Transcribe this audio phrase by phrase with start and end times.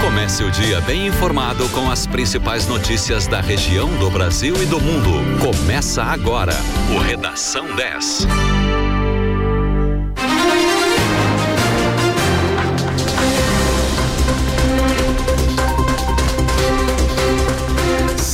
[0.00, 4.80] Comece o dia bem informado com as principais notícias da região, do Brasil e do
[4.80, 5.10] mundo.
[5.40, 6.54] Começa agora
[6.94, 8.26] o Redação 10.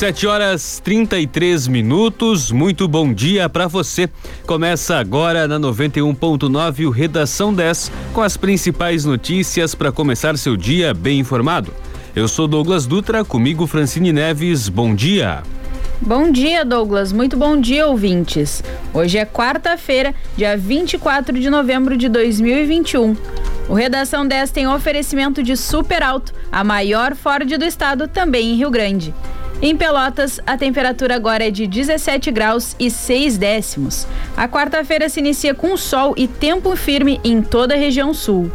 [0.00, 2.50] Sete horas 33 minutos.
[2.50, 4.08] Muito bom dia para você.
[4.46, 10.94] Começa agora na 91.9 o Redação 10 com as principais notícias para começar seu dia
[10.94, 11.70] bem informado.
[12.16, 14.70] Eu sou Douglas Dutra, comigo Francine Neves.
[14.70, 15.42] Bom dia.
[16.00, 17.12] Bom dia, Douglas.
[17.12, 18.64] Muito bom dia, ouvintes.
[18.94, 23.14] Hoje é quarta-feira, dia 24 de novembro de 2021.
[23.68, 28.56] O Redação 10 tem oferecimento de Super Alto, a maior Ford do estado, também em
[28.56, 29.12] Rio Grande.
[29.62, 34.06] Em Pelotas, a temperatura agora é de 17 graus e 6 décimos.
[34.34, 38.50] A quarta-feira se inicia com sol e tempo firme em toda a região sul.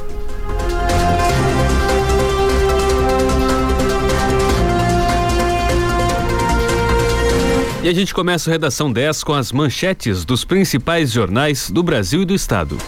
[7.84, 12.24] E a gente começa a redação 10 com as manchetes dos principais jornais do Brasil
[12.24, 12.80] e do Estado.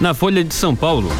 [0.00, 1.10] Na Folha de São Paulo,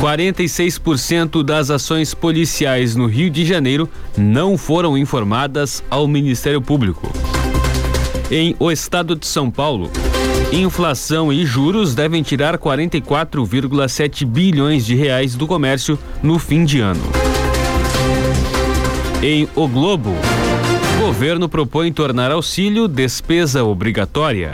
[0.00, 7.12] 46% das ações policiais no Rio de Janeiro não foram informadas ao Ministério Público.
[8.30, 9.90] Em O Estado de São Paulo,
[10.50, 17.02] inflação e juros devem tirar 44,7 bilhões de reais do comércio no fim de ano.
[19.22, 20.14] Em O Globo,
[20.98, 24.52] governo propõe tornar auxílio despesa obrigatória.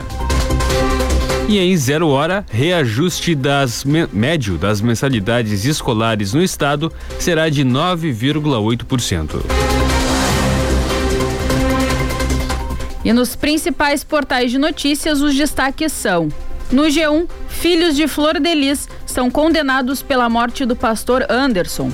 [1.48, 9.42] E em zero hora, reajuste das médio das mensalidades escolares no estado será de 9,8%.
[13.04, 16.28] E nos principais portais de notícias, os destaques são:
[16.72, 21.92] no G1, filhos de Flor de Lis são condenados pela morte do pastor Anderson.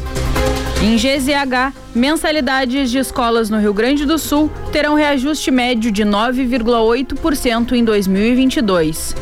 [0.83, 7.73] Em GZH, mensalidades de escolas no Rio Grande do Sul terão reajuste médio de 9,8%
[7.73, 9.15] em 2022.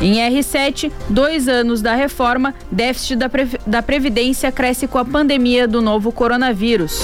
[0.00, 3.30] Em R7, dois anos da reforma, déficit da,
[3.66, 7.00] da Previdência cresce com a pandemia do novo coronavírus.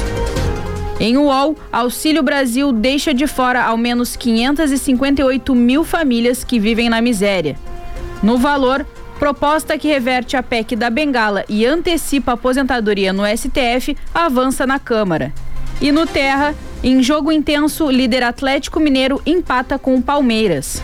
[1.01, 7.01] Em UOL, Auxílio Brasil deixa de fora ao menos 558 mil famílias que vivem na
[7.01, 7.57] miséria.
[8.23, 8.87] No valor,
[9.23, 14.81] Proposta que reverte a PEC da Bengala e antecipa a aposentadoria no STF avança na
[14.81, 15.33] Câmara.
[15.81, 20.83] E no Terra, em jogo intenso, líder Atlético Mineiro empata com o Palmeiras.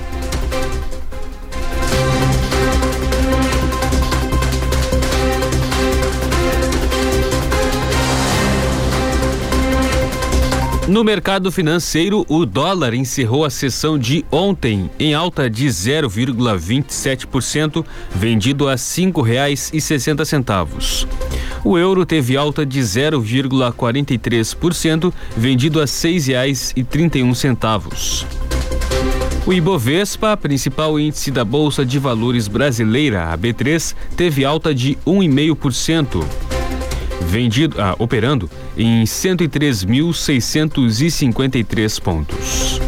[10.89, 18.67] No mercado financeiro, o dólar encerrou a sessão de ontem em alta de 0,27%, vendido
[18.67, 18.79] a
[19.83, 21.07] sessenta centavos.
[21.63, 25.87] O euro teve alta de 0,43%, vendido a
[27.23, 28.25] um centavos.
[29.45, 36.25] O Ibovespa, principal índice da Bolsa de Valores brasileira, a B3, teve alta de 1,5%
[37.29, 42.81] vendido, ah, operando em 103.653 pontos.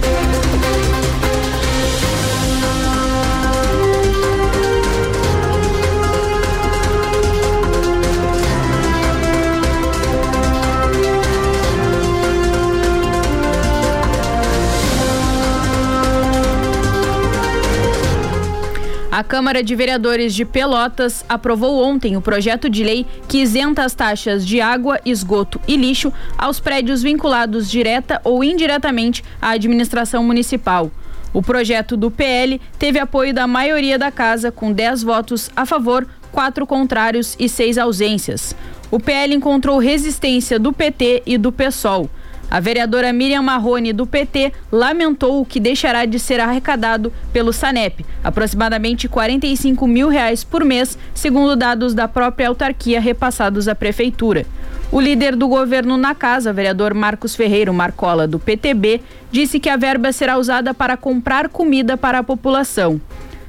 [19.20, 23.92] A Câmara de Vereadores de Pelotas aprovou ontem o projeto de lei que isenta as
[23.92, 30.91] taxas de água, esgoto e lixo aos prédios vinculados direta ou indiretamente à administração municipal.
[31.34, 36.09] O projeto do PL teve apoio da maioria da casa, com 10 votos a favor,
[36.32, 38.56] quatro contrários e seis ausências.
[38.91, 42.09] O PL encontrou resistência do PT e do PSOL.
[42.50, 48.04] A vereadora Miriam Marrone, do PT, lamentou o que deixará de ser arrecadado pelo SANEP,
[48.24, 54.44] aproximadamente 45 mil reais por mês, segundo dados da própria autarquia repassados à prefeitura.
[54.91, 59.00] O líder do governo na casa, vereador Marcos Ferreiro Marcola, do PTB,
[59.30, 63.00] disse que a verba será usada para comprar comida para a população.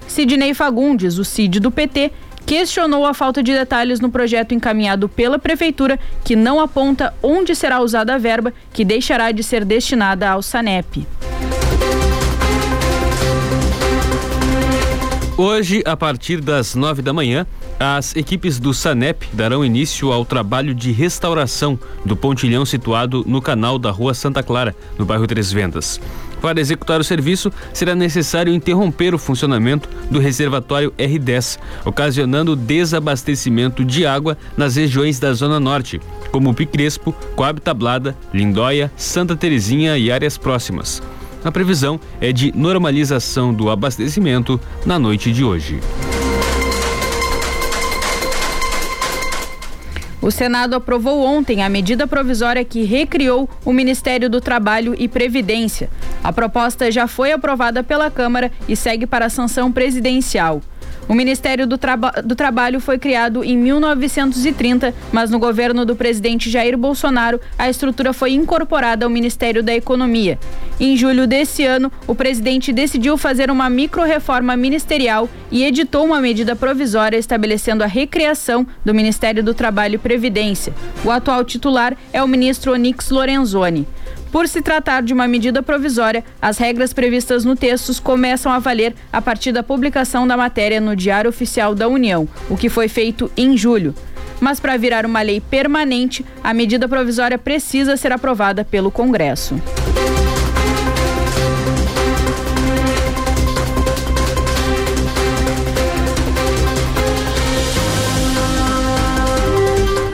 [0.07, 2.11] Sidney Fagundes, o CID do PT,
[2.51, 7.79] questionou a falta de detalhes no projeto encaminhado pela Prefeitura, que não aponta onde será
[7.79, 11.07] usada a verba que deixará de ser destinada ao SANEP.
[15.37, 17.47] Hoje, a partir das nove da manhã,
[17.79, 23.79] as equipes do SANEP darão início ao trabalho de restauração do pontilhão situado no canal
[23.79, 26.01] da Rua Santa Clara, no bairro Três Vendas.
[26.41, 34.05] Para executar o serviço, será necessário interromper o funcionamento do reservatório R10, ocasionando desabastecimento de
[34.05, 36.01] água nas regiões da Zona Norte,
[36.31, 41.01] como Picrespo, Coab Tablada, Lindóia, Santa Terezinha e áreas próximas.
[41.43, 45.79] A previsão é de normalização do abastecimento na noite de hoje.
[50.21, 55.89] O Senado aprovou ontem a medida provisória que recriou o Ministério do Trabalho e Previdência.
[56.23, 60.61] A proposta já foi aprovada pela Câmara e segue para a sanção presidencial.
[61.11, 66.49] O Ministério do, Traba do, Trabalho foi criado em 1930, mas no governo do presidente
[66.49, 70.39] Jair Bolsonaro, a estrutura foi incorporada ao Ministério da Economia.
[70.79, 76.55] Em julho desse ano, o presidente decidiu fazer uma micro-reforma ministerial e editou uma medida
[76.55, 80.73] provisória estabelecendo a recriação do Ministério do Trabalho e Previdência.
[81.03, 83.85] O atual titular é o ministro Onix Lorenzoni.
[84.31, 88.95] Por se tratar de uma medida provisória, as regras previstas no texto começam a valer
[89.11, 93.29] a partir da publicação da matéria no Diário Oficial da União, o que foi feito
[93.35, 93.93] em julho.
[94.39, 99.61] Mas para virar uma lei permanente, a medida provisória precisa ser aprovada pelo Congresso.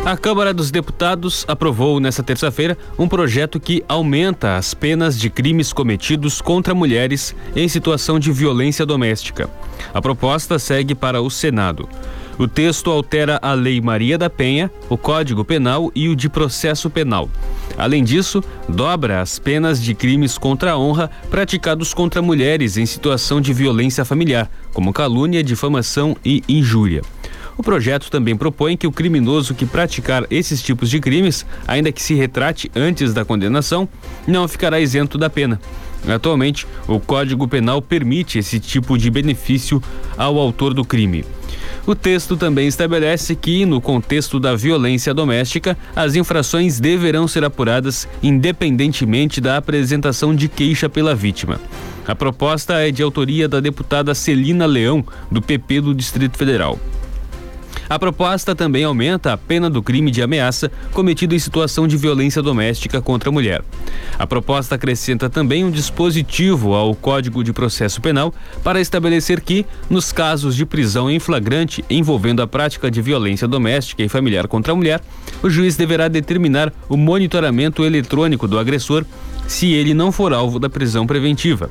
[0.07, 5.73] A Câmara dos Deputados aprovou nesta terça-feira um projeto que aumenta as penas de crimes
[5.73, 9.49] cometidos contra mulheres em situação de violência doméstica.
[9.93, 11.89] A proposta segue para o Senado.
[12.39, 16.89] O texto altera a Lei Maria da Penha, o Código Penal e o de Processo
[16.89, 17.29] Penal.
[17.77, 23.41] Além disso, dobra as penas de crimes contra a honra praticados contra mulheres em situação
[23.41, 27.01] de violência familiar, como calúnia, difamação e injúria.
[27.57, 32.01] O projeto também propõe que o criminoso que praticar esses tipos de crimes, ainda que
[32.01, 33.89] se retrate antes da condenação,
[34.27, 35.59] não ficará isento da pena.
[36.07, 39.81] Atualmente, o Código Penal permite esse tipo de benefício
[40.15, 41.25] ao autor do crime.
[41.87, 48.07] O texto também estabelece que, no contexto da violência doméstica, as infrações deverão ser apuradas
[48.21, 51.59] independentemente da apresentação de queixa pela vítima.
[52.05, 56.77] A proposta é de autoria da deputada Celina Leão, do PP do Distrito Federal.
[57.89, 62.41] A proposta também aumenta a pena do crime de ameaça cometido em situação de violência
[62.41, 63.63] doméstica contra a mulher.
[64.19, 70.11] A proposta acrescenta também um dispositivo ao Código de Processo Penal para estabelecer que, nos
[70.11, 74.75] casos de prisão em flagrante envolvendo a prática de violência doméstica e familiar contra a
[74.75, 75.01] mulher,
[75.41, 79.05] o juiz deverá determinar o monitoramento eletrônico do agressor
[79.47, 81.69] se ele não for alvo da prisão preventiva.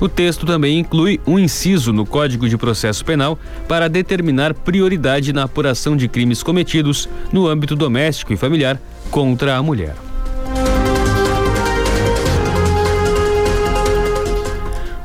[0.00, 3.38] O texto também inclui um inciso no Código de Processo Penal
[3.68, 8.80] para determinar prioridade na apuração de crimes cometidos no âmbito doméstico e familiar
[9.10, 9.94] contra a mulher.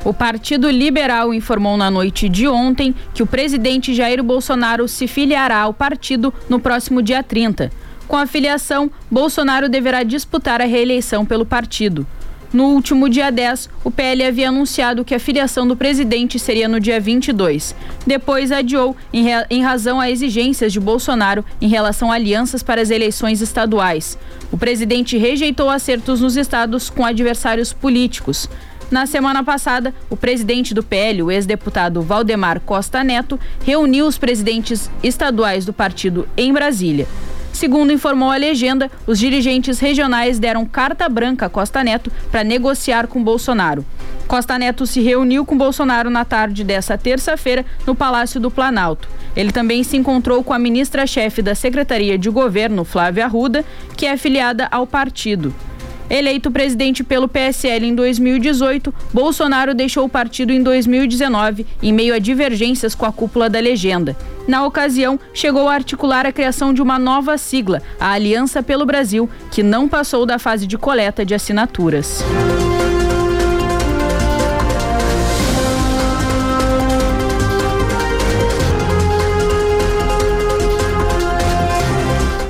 [0.06, 5.62] O Partido Liberal informou na noite de ontem que o presidente Jair Bolsonaro se filiará
[5.62, 7.70] ao partido no próximo dia 30.
[8.08, 12.06] Com a filiação, Bolsonaro deverá disputar a reeleição pelo partido.
[12.54, 16.80] No último dia 10, o PL havia anunciado que a filiação do presidente seria no
[16.80, 17.76] dia 22.
[18.08, 22.90] Depois adiou em, em razão a exigências de Bolsonaro em relação a alianças para as
[22.90, 24.18] eleições estaduais.
[24.52, 28.50] O presidente rejeitou acertos nos estados com adversários políticos.
[28.92, 34.90] Na semana passada, o presidente do PL, o ex-deputado Valdemar Costa Neto, reuniu os presidentes
[35.04, 37.08] estaduais do partido em Brasília.
[37.56, 43.08] Segundo informou a legenda, os dirigentes regionais deram carta branca a Costa Neto para negociar
[43.08, 43.86] com Bolsonaro.
[44.28, 49.08] Costa Neto se reuniu com Bolsonaro na tarde dessa terça-feira no Palácio do Planalto.
[49.38, 53.64] Ele também se encontrou com a ministra-chefe da Secretaria de Governo, Flávia Arruda,
[53.96, 55.56] que é filiada ao partido.
[56.10, 62.20] Eleito presidente pelo PSL em 2018, Bolsonaro deixou o partido em 2019, em meio a
[62.20, 64.16] divergências com a cúpula da legenda.
[64.48, 69.30] Na ocasião, chegou a articular a criação de uma nova sigla, a Aliança pelo Brasil,
[69.52, 72.24] que não passou da fase de coleta de assinaturas.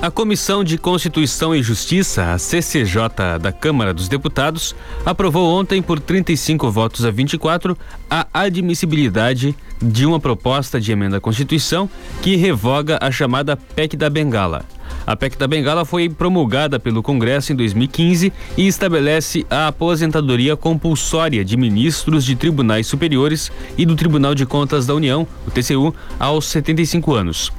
[0.06, 6.00] A Comissão de Constituição e Justiça, a CCJ da Câmara dos Deputados, aprovou ontem por
[6.00, 7.76] 35 votos a 24
[8.08, 11.90] a admissibilidade de uma proposta de emenda à Constituição
[12.22, 14.64] que revoga a chamada PEC da Bengala.
[15.08, 21.44] A PEC da Bengala foi promulgada pelo Congresso em 2015 e estabelece a aposentadoria compulsória
[21.44, 26.46] de ministros de tribunais superiores e do Tribunal de Contas da União, o TCU, aos
[26.46, 27.52] 75 anos.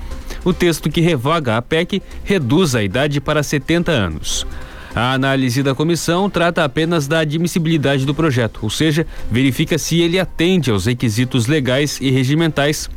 [0.45, 4.47] O texto que revoga a PEC reduz a idade para 70 anos.
[4.95, 10.18] A análise da comissão trata apenas da admissibilidade do projeto, ou seja, verifica se ele
[10.18, 12.88] atende aos requisitos legais e regimentais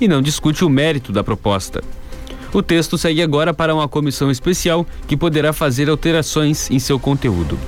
[0.00, 1.82] e não discute o mérito da proposta.
[2.52, 7.58] O texto segue agora para uma comissão especial que poderá fazer alterações em seu conteúdo.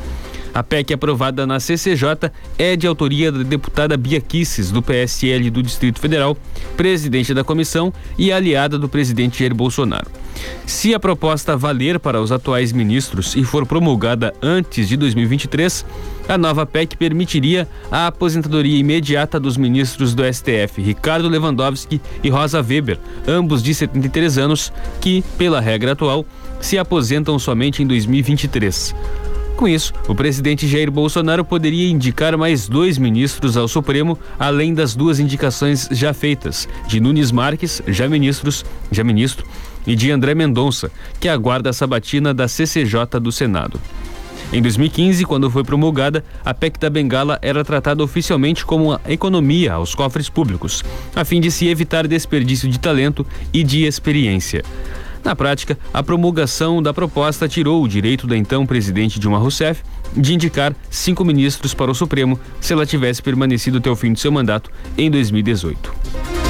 [0.54, 5.62] A PEC aprovada na CCJ é de autoria da deputada Bia Kisses, do PSL do
[5.62, 6.36] Distrito Federal,
[6.76, 10.10] presidente da comissão e aliada do presidente Jair Bolsonaro.
[10.66, 15.86] Se a proposta valer para os atuais ministros e for promulgada antes de 2023,
[16.28, 22.60] a nova PEC permitiria a aposentadoria imediata dos ministros do STF, Ricardo Lewandowski e Rosa
[22.60, 26.26] Weber, ambos de 73 anos, que, pela regra atual,
[26.60, 28.94] se aposentam somente em 2023.
[29.62, 34.96] Com isso, o presidente Jair Bolsonaro poderia indicar mais dois ministros ao Supremo, além das
[34.96, 39.46] duas indicações já feitas, de Nunes Marques, já ministros, já ministro,
[39.86, 40.90] e de André Mendonça,
[41.20, 43.80] que aguarda a sabatina da CCJ do Senado.
[44.52, 49.74] Em 2015, quando foi promulgada, a PEC da Bengala era tratada oficialmente como uma economia
[49.74, 50.82] aos cofres públicos,
[51.14, 54.64] a fim de se evitar desperdício de talento e de experiência.
[55.24, 59.82] Na prática, a promulgação da proposta tirou o direito da então presidente Dilma Rousseff
[60.16, 64.20] de indicar cinco ministros para o Supremo se ela tivesse permanecido até o fim de
[64.20, 66.41] seu mandato em 2018.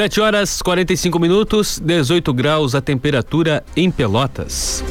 [0.00, 4.82] Sete horas 45 minutos, 18 graus a temperatura em Pelotas.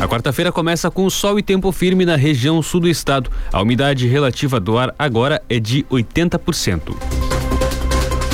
[0.00, 3.30] A quarta-feira começa com sol e tempo firme na região sul do estado.
[3.52, 6.96] A umidade relativa do ar agora é de 80%.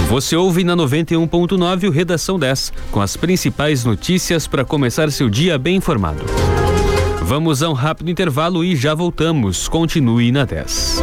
[0.09, 5.59] Você ouve na 91.9 o Redação 10, com as principais notícias para começar seu dia
[5.59, 6.23] bem informado.
[7.23, 9.67] Vamos a um rápido intervalo e já voltamos.
[9.67, 11.03] Continue na 10.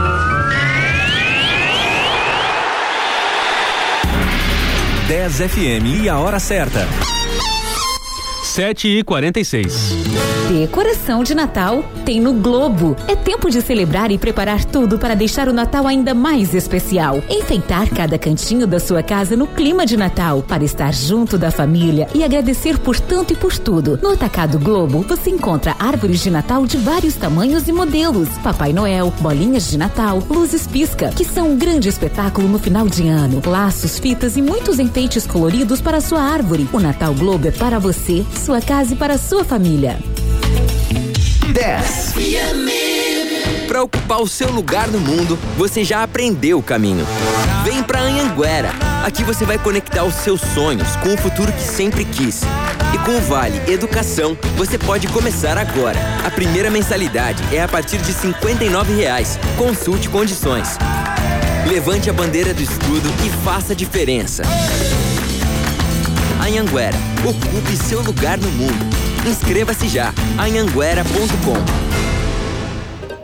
[5.11, 6.87] 10 FM e a hora certa.
[8.45, 12.93] 7 e 46 Decoração de Natal tem no Globo.
[13.07, 17.23] É tempo de celebrar e preparar tudo para deixar o Natal ainda mais especial.
[17.29, 22.05] Enfeitar cada cantinho da sua casa no clima de Natal, para estar junto da família
[22.13, 23.97] e agradecer por tanto e por tudo.
[24.03, 29.13] No Atacado Globo, você encontra árvores de Natal de vários tamanhos e modelos, Papai Noel,
[29.21, 33.97] bolinhas de Natal, luzes pisca, que são um grande espetáculo no final de ano, laços,
[33.97, 36.67] fitas e muitos enfeites coloridos para sua árvore.
[36.73, 39.97] O Natal Globo é para você, sua casa e para sua família.
[41.47, 42.13] 10.
[43.67, 47.05] Para ocupar o seu lugar no mundo, você já aprendeu o caminho.
[47.63, 48.71] Vem para Anhanguera.
[49.03, 52.41] Aqui você vai conectar os seus sonhos com o futuro que sempre quis.
[52.93, 55.97] E com o Vale Educação, você pode começar agora.
[56.25, 59.37] A primeira mensalidade é a partir de R$ 59,00.
[59.57, 60.77] Consulte condições.
[61.67, 64.43] Levante a bandeira do estudo e faça a diferença.
[66.39, 69.00] Anhanguera, ocupe seu lugar no mundo.
[69.25, 70.13] Inscreva-se já.
[70.37, 71.80] anhanguera.com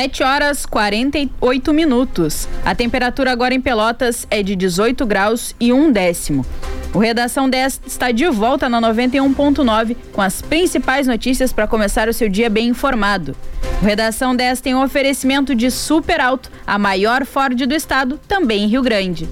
[0.00, 2.48] 7 horas 48 minutos.
[2.64, 6.46] A temperatura agora em Pelotas é de 18 graus e um décimo.
[6.94, 12.14] O Redação 10 está de volta na 91.9 com as principais notícias para começar o
[12.14, 13.36] seu dia bem informado.
[13.82, 18.64] O Redação 10 tem um oferecimento de Super Alto, a maior Ford do estado, também
[18.64, 19.28] em Rio Grande.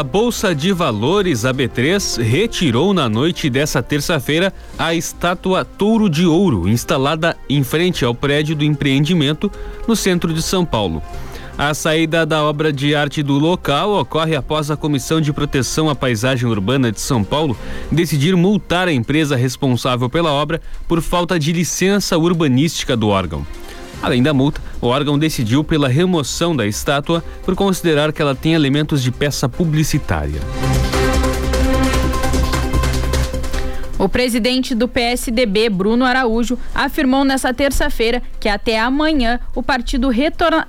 [0.00, 6.24] A Bolsa de Valores, a B3, retirou na noite dessa terça-feira a estátua Touro de
[6.24, 9.52] Ouro, instalada em frente ao prédio do empreendimento
[9.86, 11.02] no centro de São Paulo.
[11.58, 15.94] A saída da obra de arte do local ocorre após a Comissão de Proteção à
[15.94, 17.54] Paisagem Urbana de São Paulo
[17.92, 23.46] decidir multar a empresa responsável pela obra por falta de licença urbanística do órgão.
[24.02, 28.54] Além da multa, o órgão decidiu pela remoção da estátua por considerar que ela tem
[28.54, 30.40] elementos de peça publicitária.
[34.00, 40.08] O presidente do PSDB, Bruno Araújo, afirmou nesta terça-feira que até amanhã o partido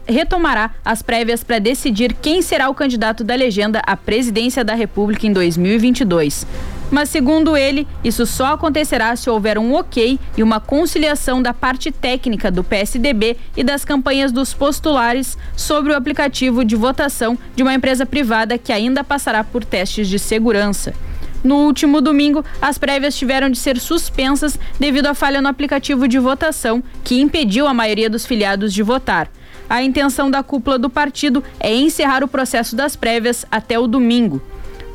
[0.06, 5.26] retomará as prévias para decidir quem será o candidato da legenda à presidência da República
[5.26, 6.46] em 2022.
[6.92, 11.90] Mas, segundo ele, isso só acontecerá se houver um ok e uma conciliação da parte
[11.90, 17.74] técnica do PSDB e das campanhas dos postulares sobre o aplicativo de votação de uma
[17.74, 20.94] empresa privada que ainda passará por testes de segurança.
[21.42, 26.20] No último domingo, as prévias tiveram de ser suspensas devido à falha no aplicativo de
[26.20, 29.32] votação, que impediu a maioria dos filiados de votar.
[29.68, 34.42] A intenção da cúpula do partido é encerrar o processo das prévias até o domingo.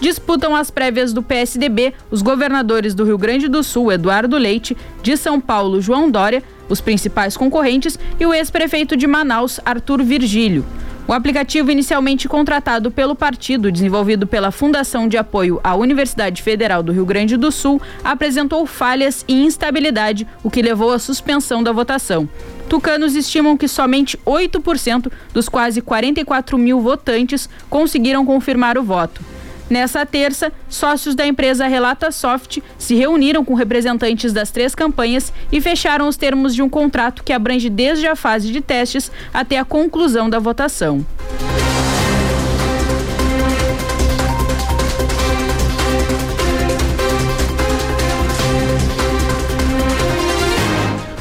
[0.01, 5.17] Disputam as prévias do PSDB os governadores do Rio Grande do Sul, Eduardo Leite, de
[5.17, 10.65] São Paulo, João Dória, os principais concorrentes, e o ex-prefeito de Manaus, Arthur Virgílio.
[11.09, 16.91] O aplicativo inicialmente contratado pelo partido, desenvolvido pela Fundação de Apoio à Universidade Federal do
[16.91, 22.29] Rio Grande do Sul, apresentou falhas e instabilidade, o que levou à suspensão da votação.
[22.69, 29.36] Tucanos estimam que somente 8% dos quase 44 mil votantes conseguiram confirmar o voto.
[29.69, 35.61] Nessa terça, sócios da empresa Relata Soft se reuniram com representantes das três campanhas e
[35.61, 39.65] fecharam os termos de um contrato que abrange desde a fase de testes até a
[39.65, 41.05] conclusão da votação.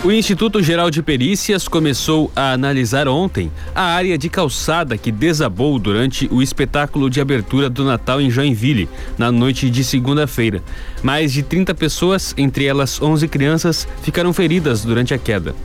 [0.06, 5.80] O Instituto Geral de Perícias começou a analisar ontem a área de calçada que desabou
[5.80, 8.88] durante o espetáculo de abertura do Natal em Joinville,
[9.18, 10.62] na noite de segunda-feira.
[11.02, 15.56] Mais de 30 pessoas, entre elas 11 crianças, ficaram feridas durante a queda.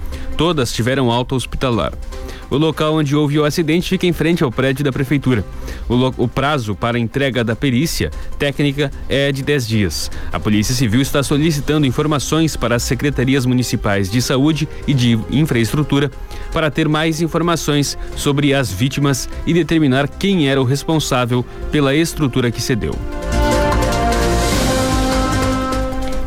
[0.40, 1.92] Todas tiveram alta hospitalar.
[2.48, 5.44] O local onde houve o acidente fica em frente ao prédio da prefeitura.
[5.86, 10.10] O, o prazo para entrega da perícia técnica é de 10 dias.
[10.32, 16.10] A Polícia Civil está solicitando informações para as secretarias municipais de saúde e de infraestrutura
[16.54, 22.50] para ter mais informações sobre as vítimas e determinar quem era o responsável pela estrutura
[22.50, 22.94] que cedeu.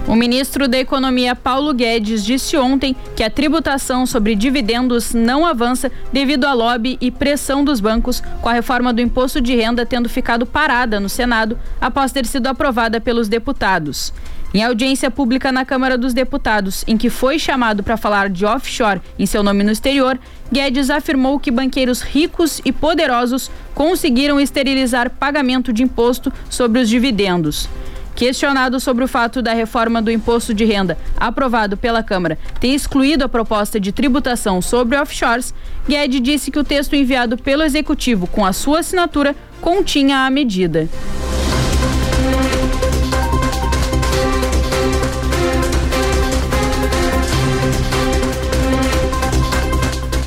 [0.05, 5.89] O ministro da Economia Paulo Guedes disse ontem que a tributação sobre dividendos não avança
[6.11, 10.09] devido à lobby e pressão dos bancos, com a reforma do imposto de renda tendo
[10.09, 14.13] ficado parada no Senado após ter sido aprovada pelos deputados.
[14.53, 19.01] Em audiência pública na Câmara dos Deputados, em que foi chamado para falar de offshore
[19.17, 20.19] em seu nome no exterior,
[20.51, 27.69] Guedes afirmou que banqueiros ricos e poderosos conseguiram esterilizar pagamento de imposto sobre os dividendos.
[28.15, 33.23] Questionado sobre o fato da reforma do imposto de renda aprovado pela Câmara ter excluído
[33.23, 35.53] a proposta de tributação sobre offshores,
[35.87, 40.87] Guedes disse que o texto enviado pelo Executivo com a sua assinatura continha a medida.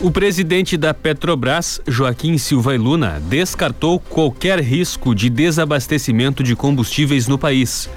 [0.07, 7.27] O presidente da Petrobras, Joaquim Silva e Luna, descartou qualquer risco de desabastecimento de combustíveis
[7.27, 7.91] no país.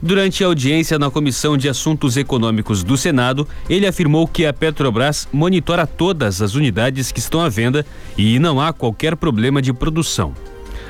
[0.00, 5.26] Durante a audiência na Comissão de Assuntos Econômicos do Senado, ele afirmou que a Petrobras
[5.32, 7.84] monitora todas as unidades que estão à venda
[8.16, 10.34] e não há qualquer problema de produção.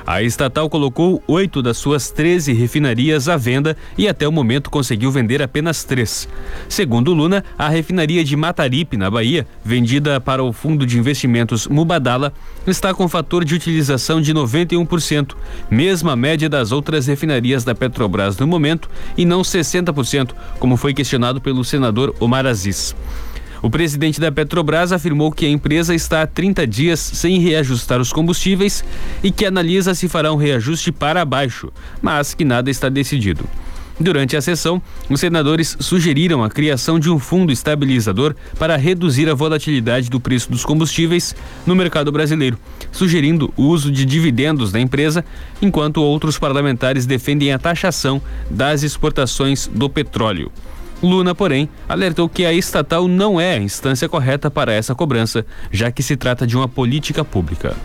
[0.06, 5.10] A estatal colocou oito das suas 13 refinarias à venda e até o momento conseguiu
[5.10, 6.28] vender apenas três.
[6.68, 12.32] Segundo Luna, a refinaria de Mataripe, na Bahia, vendida para o fundo de investimentos Mubadala,
[12.68, 15.34] está com fator de utilização de 91%,
[15.68, 21.40] mesma média das outras refinarias da Petrobras no momento, e não 60%, como foi questionado
[21.40, 22.94] pelo senador Omar Aziz.
[23.62, 28.12] O presidente da Petrobras afirmou que a empresa está há 30 dias sem reajustar os
[28.12, 28.84] combustíveis
[29.22, 33.48] e que analisa se fará um reajuste para baixo, mas que nada está decidido.
[33.98, 39.34] Durante a sessão, os senadores sugeriram a criação de um fundo estabilizador para reduzir a
[39.34, 41.34] volatilidade do preço dos combustíveis
[41.66, 42.58] no mercado brasileiro,
[42.92, 45.24] sugerindo o uso de dividendos da empresa,
[45.62, 50.52] enquanto outros parlamentares defendem a taxação das exportações do petróleo.
[51.02, 55.90] Luna, porém, alertou que a estatal não é a instância correta para essa cobrança, já
[55.90, 57.76] que se trata de uma política pública.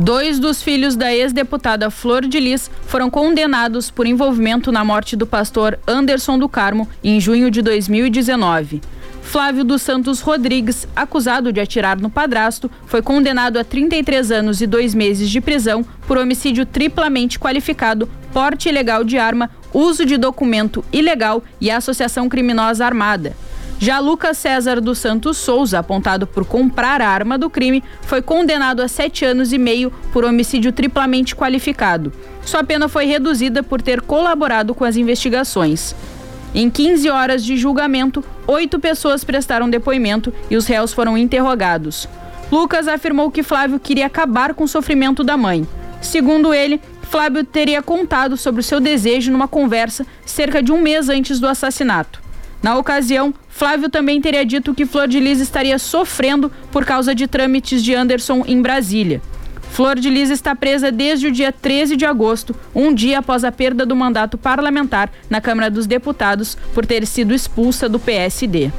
[0.00, 5.26] Dois dos filhos da ex-deputada Flor de Lis foram condenados por envolvimento na morte do
[5.26, 8.80] pastor Anderson do Carmo em junho de 2019.
[9.28, 14.66] Flávio dos Santos Rodrigues, acusado de atirar no padrasto, foi condenado a 33 anos e
[14.66, 20.84] dois meses de prisão por homicídio triplamente qualificado, porte ilegal de arma, uso de documento
[20.92, 23.36] ilegal e associação criminosa armada.
[23.80, 28.80] Já Lucas César dos Santos Souza, apontado por comprar a arma do crime, foi condenado
[28.80, 32.12] a sete anos e meio por homicídio triplamente qualificado.
[32.44, 35.92] Sua pena foi reduzida por ter colaborado com as investigações.
[36.54, 42.08] Em 15 horas de julgamento, oito pessoas prestaram depoimento e os réus foram interrogados.
[42.52, 45.66] Lucas afirmou que Flávio queria acabar com o sofrimento da mãe.
[46.00, 51.08] Segundo ele, Flávio teria contado sobre o seu desejo numa conversa cerca de um mês
[51.08, 52.20] antes do assassinato.
[52.62, 57.26] Na ocasião, Flávio também teria dito que Flor de Lis estaria sofrendo por causa de
[57.26, 59.22] trâmites de Anderson em Brasília.
[59.70, 63.52] Flor de Lis está presa desde o dia 13 de agosto, um dia após a
[63.52, 68.70] perda do mandato parlamentar na Câmara dos Deputados por ter sido expulsa do PSD.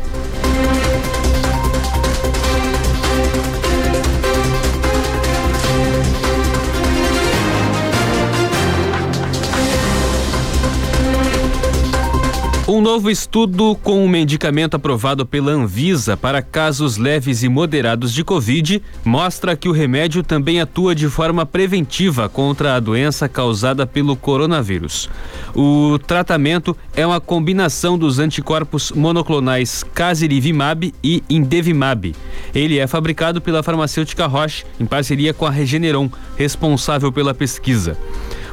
[12.80, 18.24] Um novo estudo com um medicamento aprovado pela Anvisa para casos leves e moderados de
[18.24, 24.16] Covid mostra que o remédio também atua de forma preventiva contra a doença causada pelo
[24.16, 25.10] coronavírus.
[25.54, 32.16] O tratamento é uma combinação dos anticorpos monoclonais Casirivimab e Indevimab.
[32.56, 37.98] Ele é fabricado pela farmacêutica Roche em parceria com a Regeneron, responsável pela pesquisa.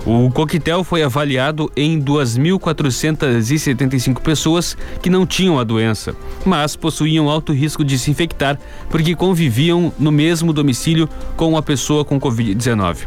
[0.06, 6.14] O coquetel foi avaliado em 2.475 pessoas que não tinham a doença,
[6.44, 8.56] mas possuíam alto risco de se infectar
[8.88, 12.98] porque conviviam no mesmo domicílio com uma pessoa com Covid-19.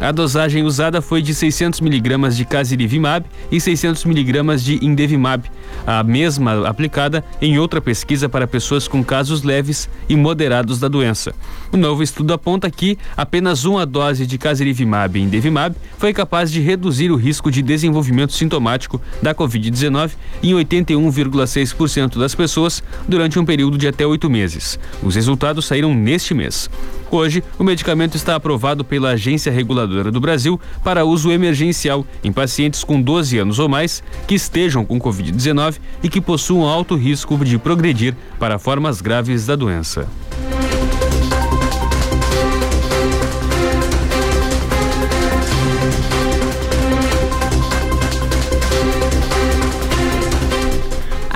[0.00, 5.50] A dosagem usada foi de 600 miligramas de casirivimab e 600 miligramas de indevimab,
[5.84, 11.34] a mesma aplicada em outra pesquisa para pessoas com casos leves e moderados da doença.
[11.72, 16.60] O novo estudo aponta que apenas uma dose de casirivimab e indevimab foi capaz de
[16.60, 20.12] reduzir o risco de desenvolvimento sintomático da Covid-19
[20.44, 24.78] em 81,6% das pessoas durante um período de até oito meses.
[25.02, 26.70] Os resultados saíram neste mês.
[27.10, 32.84] Hoje, o medicamento está aprovado pela Agência Reguladora do Brasil para uso emergencial em pacientes
[32.84, 37.58] com 12 anos ou mais que estejam com Covid-19 e que possuam alto risco de
[37.58, 40.06] progredir para formas graves da doença.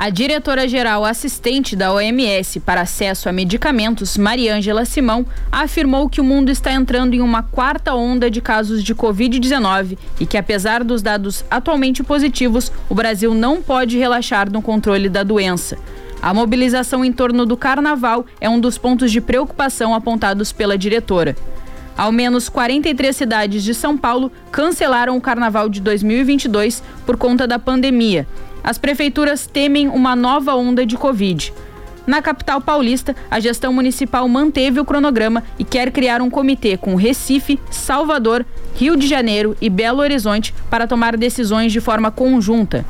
[0.03, 6.51] A diretora-geral assistente da OMS para acesso a medicamentos, Mariângela Simão, afirmou que o mundo
[6.51, 11.45] está entrando em uma quarta onda de casos de Covid-19 e que, apesar dos dados
[11.49, 15.77] atualmente positivos, o Brasil não pode relaxar no controle da doença.
[16.21, 21.33] A mobilização em torno do carnaval é um dos pontos de preocupação apontados pela diretora.
[21.95, 27.57] Ao menos 43 cidades de São Paulo cancelaram o carnaval de 2022 por conta da
[27.57, 28.27] pandemia
[28.63, 31.53] as prefeituras temem uma nova onda de Covid.
[32.05, 36.95] Na capital paulista, a gestão municipal manteve o cronograma e quer criar um comitê com
[36.95, 38.45] Recife, Salvador,
[38.75, 42.85] Rio de Janeiro e Belo Horizonte para tomar decisões de forma conjunta.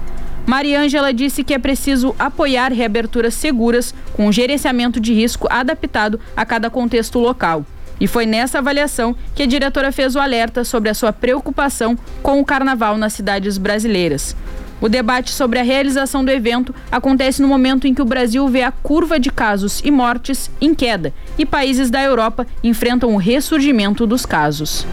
[0.46, 6.70] Mariângela disse que é preciso apoiar reaberturas seguras com gerenciamento de risco adaptado a cada
[6.70, 7.66] contexto local.
[8.00, 12.42] E foi nessa avaliação que a diretora fez o alerta sobre a sua preocupação com
[12.42, 14.36] o carnaval nas cidades brasileiras.
[14.84, 18.63] O debate sobre a realização do evento acontece no momento em que o Brasil vê
[18.63, 24.06] a curva de casos e mortes em queda e países da Europa enfrentam o ressurgimento
[24.06, 24.86] dos casos.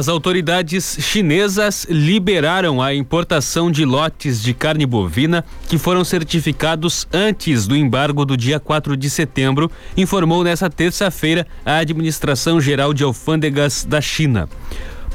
[0.00, 7.66] As autoridades chinesas liberaram a importação de lotes de carne bovina que foram certificados antes
[7.66, 13.84] do embargo do dia 4 de setembro, informou nesta terça-feira a Administração Geral de Alfândegas
[13.84, 14.48] da China.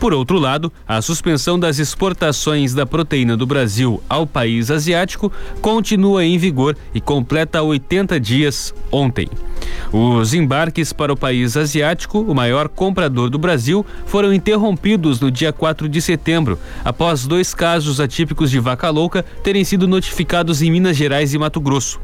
[0.05, 6.23] Por outro lado, a suspensão das exportações da proteína do Brasil ao país asiático continua
[6.23, 9.27] em vigor e completa 80 dias ontem.
[9.91, 15.51] Os embarques para o país asiático, o maior comprador do Brasil, foram interrompidos no dia
[15.51, 20.95] 4 de setembro, após dois casos atípicos de vaca louca terem sido notificados em Minas
[20.95, 21.99] Gerais e Mato Grosso.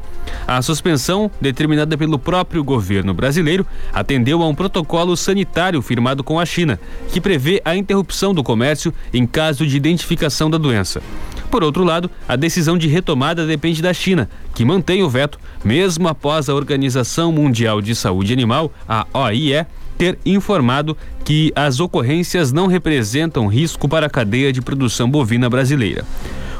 [0.46, 6.46] A suspensão, determinada pelo próprio governo brasileiro, atendeu a um protocolo sanitário firmado com a
[6.46, 6.80] China,
[7.12, 7.91] que prevê a interrupção
[8.34, 11.02] do comércio em caso de identificação da doença.
[11.50, 16.08] Por outro lado, a decisão de retomada depende da China, que mantém o veto, mesmo
[16.08, 19.66] após a Organização Mundial de Saúde Animal, a OIE,
[19.98, 26.04] ter informado que as ocorrências não representam risco para a cadeia de produção bovina brasileira.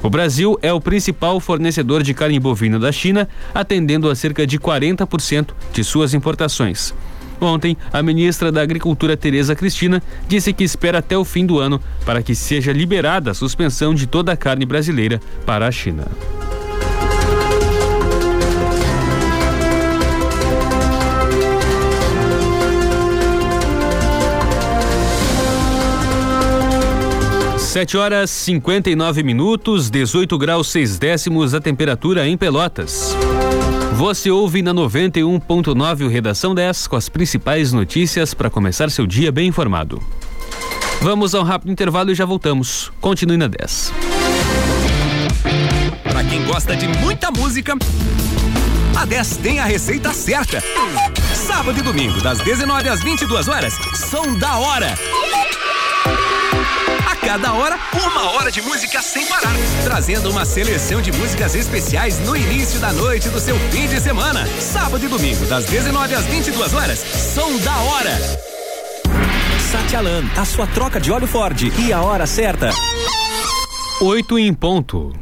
[0.03, 4.59] O Brasil é o principal fornecedor de carne bovina da China, atendendo a cerca de
[4.59, 6.93] 40% de suas importações.
[7.45, 11.81] Ontem, a ministra da Agricultura, Tereza Cristina, disse que espera até o fim do ano
[12.07, 16.07] para que seja liberada a suspensão de toda a carne brasileira para a China.
[27.59, 33.17] Sete horas 59 minutos, 18 graus 6 décimos a temperatura em Pelotas.
[33.97, 39.31] Você ouve na 91.9 o Redação 10 com as principais notícias para começar seu dia
[39.31, 40.03] bem informado.
[41.01, 42.91] Vamos ao rápido intervalo e já voltamos.
[43.01, 43.93] Continue na 10.
[46.05, 47.75] Para quem gosta de muita música,
[48.97, 50.63] a 10 tem a receita certa.
[51.35, 54.97] Sábado e domingo, das 19 às 22 horas, são da hora
[57.25, 59.55] cada hora, uma hora de música sem parar.
[59.85, 64.47] Trazendo uma seleção de músicas especiais no início da noite do seu fim de semana.
[64.61, 68.19] Sábado e domingo, das 19 às 22 horas, são da hora.
[69.71, 72.71] Satialan, a sua troca de óleo Ford e a hora certa.
[74.01, 75.13] Oito em ponto.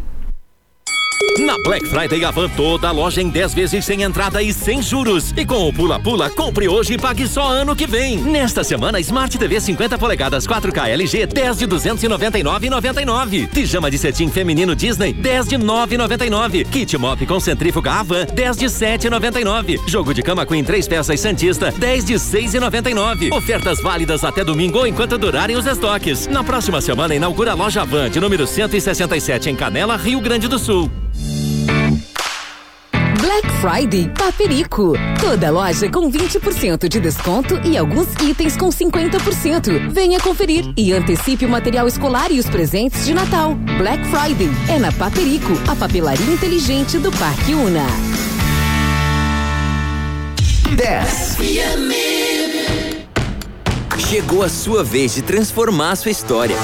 [1.39, 5.33] Na Black Friday Avan toda loja em 10 vezes sem entrada e sem juros.
[5.37, 8.19] E com o Pula Pula, compre hoje e pague só ano que vem.
[8.19, 13.49] Nesta semana, Smart TV 50 polegadas 4K LG 10 de 299,99.
[13.49, 16.67] Pijama de cetim feminino Disney 10 de 9,99.
[16.69, 19.81] Kit Mop com centrífuga Avan 10 de 7,99.
[19.87, 23.33] Jogo de cama Queen 3 peças Santista 10 de 6,99.
[23.33, 26.27] Ofertas válidas até domingo ou enquanto durarem os estoques.
[26.27, 30.59] Na próxima semana inaugura a loja Avan de número 167 em Canela, Rio Grande do
[30.59, 30.91] Sul.
[33.31, 34.95] Black Friday Paperico.
[35.21, 39.89] Toda loja com 20% de desconto e alguns itens com 50%.
[39.89, 43.55] Venha conferir e antecipe o material escolar e os presentes de Natal.
[43.79, 47.87] Black Friday é na Paperico, a papelaria inteligente do Parque Una.
[50.75, 51.37] 10.
[54.09, 56.57] Chegou a sua vez de transformar a sua história.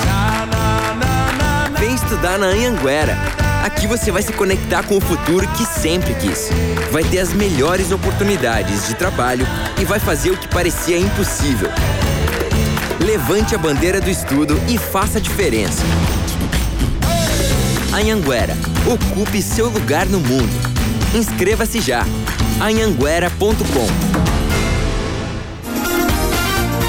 [1.79, 6.51] Vem estudar na Anhanguera Aqui você vai se conectar com o futuro que sempre quis.
[6.93, 9.45] Vai ter as melhores oportunidades de trabalho
[9.77, 11.69] e vai fazer o que parecia impossível.
[13.05, 15.83] Levante a bandeira do estudo e faça a diferença.
[17.93, 20.49] Anhanguera, ocupe seu lugar no mundo.
[21.13, 22.05] Inscreva-se já.
[22.61, 24.36] anhanguera.com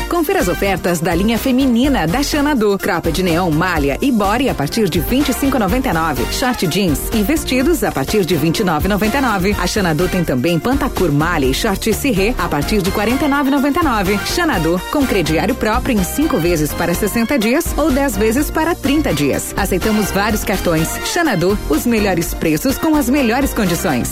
[0.10, 2.78] Confira as ofertas da linha feminina da Xanadu.
[2.78, 6.32] Cropa de neon, malha e body a partir de 25,99.
[6.32, 9.56] Short jeans e vestidos a partir de 29,99.
[9.60, 14.18] A Xanadu tem também pantacur malha e short cirré a partir de 49,99.
[14.26, 19.14] Xanadu com crediário próprio em 5 vezes para 60 dias ou 10 vezes para 30
[19.14, 19.54] dias.
[19.58, 20.90] Aceitamos vários cartões.
[21.06, 24.12] Xanadu, os melhores preços com as melhores condições.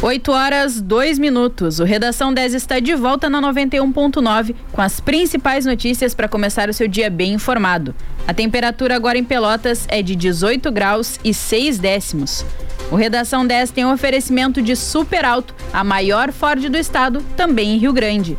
[0.00, 1.80] 8 horas, 2 minutos.
[1.80, 6.72] O Redação 10 está de volta na 91.9 com as principais notícias para começar o
[6.72, 7.92] seu dia bem informado.
[8.26, 12.44] A temperatura agora em Pelotas é de 18 graus e 6 décimos.
[12.92, 17.74] O Redação 10 tem um oferecimento de Super Alto, a maior Ford do estado, também
[17.74, 18.38] em Rio Grande.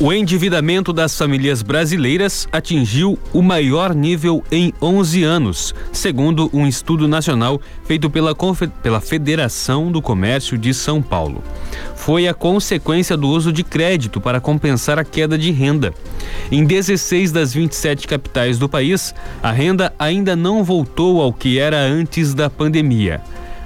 [0.00, 7.06] O endividamento das famílias brasileiras atingiu o maior nível em 11 anos, segundo um estudo
[7.06, 8.34] nacional feito pela,
[8.82, 11.44] pela Federação do Comércio de São Paulo.
[11.94, 15.94] Foi a consequência do uso de crédito para compensar a queda de renda.
[16.50, 21.78] Em 16 das 27 capitais do país, a renda ainda não voltou ao que era
[21.78, 23.22] antes da pandemia.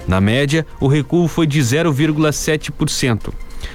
[0.07, 3.33] Na média, o recuo foi de 0,7%.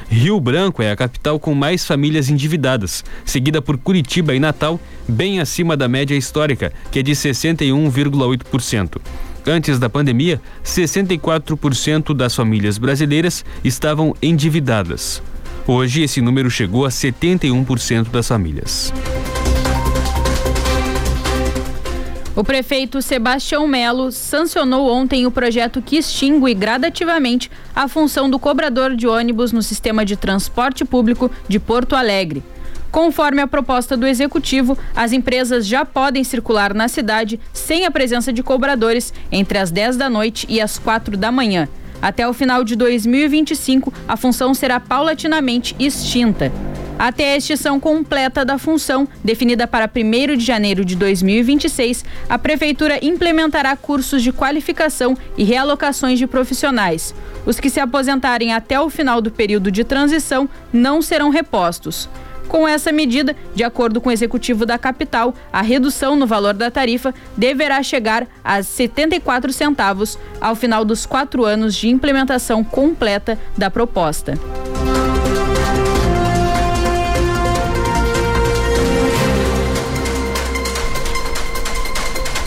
[0.08, 5.40] Rio Branco é a capital com mais famílias endividadas, seguida por Curitiba e Natal, bem
[5.40, 9.00] acima da média histórica, que é de 61,8%.
[9.46, 15.22] Antes da pandemia, 64% das famílias brasileiras estavam endividadas.
[15.66, 18.92] Hoje, esse número chegou a 71% das famílias.
[22.36, 28.96] O prefeito Sebastião Melo sancionou ontem o projeto que extingue gradativamente a função do cobrador
[28.96, 32.42] de ônibus no sistema de transporte público de Porto Alegre.
[32.90, 38.32] Conforme a proposta do executivo, as empresas já podem circular na cidade sem a presença
[38.32, 41.68] de cobradores entre as 10 da noite e as 4 da manhã.
[42.02, 46.52] Até o final de 2025, a função será paulatinamente extinta.
[46.98, 53.04] Até a extinção completa da função, definida para 1 de janeiro de 2026, a Prefeitura
[53.04, 57.14] implementará cursos de qualificação e realocações de profissionais.
[57.44, 62.08] Os que se aposentarem até o final do período de transição não serão repostos.
[62.48, 66.70] Com essa medida, de acordo com o executivo da capital, a redução no valor da
[66.70, 73.70] tarifa deverá chegar a 74 centavos ao final dos quatro anos de implementação completa da
[73.70, 74.38] proposta.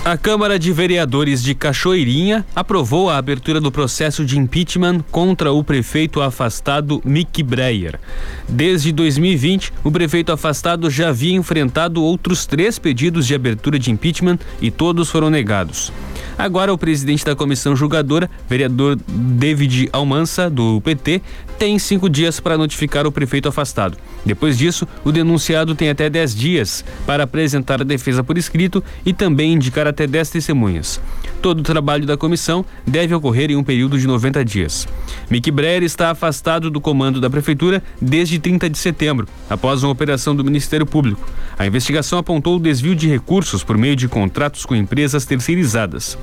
[0.07, 5.61] A Câmara de Vereadores de Cachoeirinha aprovou a abertura do processo de impeachment contra o
[5.61, 7.99] prefeito afastado Mick Breyer.
[8.47, 14.39] Desde 2020, o prefeito afastado já havia enfrentado outros três pedidos de abertura de impeachment
[14.61, 15.91] e todos foram negados.
[16.37, 21.21] Agora, o presidente da comissão julgadora, vereador David Almansa, do PT,
[21.57, 23.97] tem cinco dias para notificar o prefeito afastado.
[24.23, 29.13] Depois disso, o denunciado tem até dez dias para apresentar a defesa por escrito e
[29.13, 31.01] também indicar até dez testemunhas.
[31.41, 34.87] Todo o trabalho da comissão deve ocorrer em um período de 90 dias.
[35.29, 40.35] Mick Breyer está afastado do comando da prefeitura desde 30 de setembro, após uma operação
[40.35, 41.27] do Ministério Público.
[41.57, 46.17] A investigação apontou o desvio de recursos por meio de contratos com empresas terceirizadas.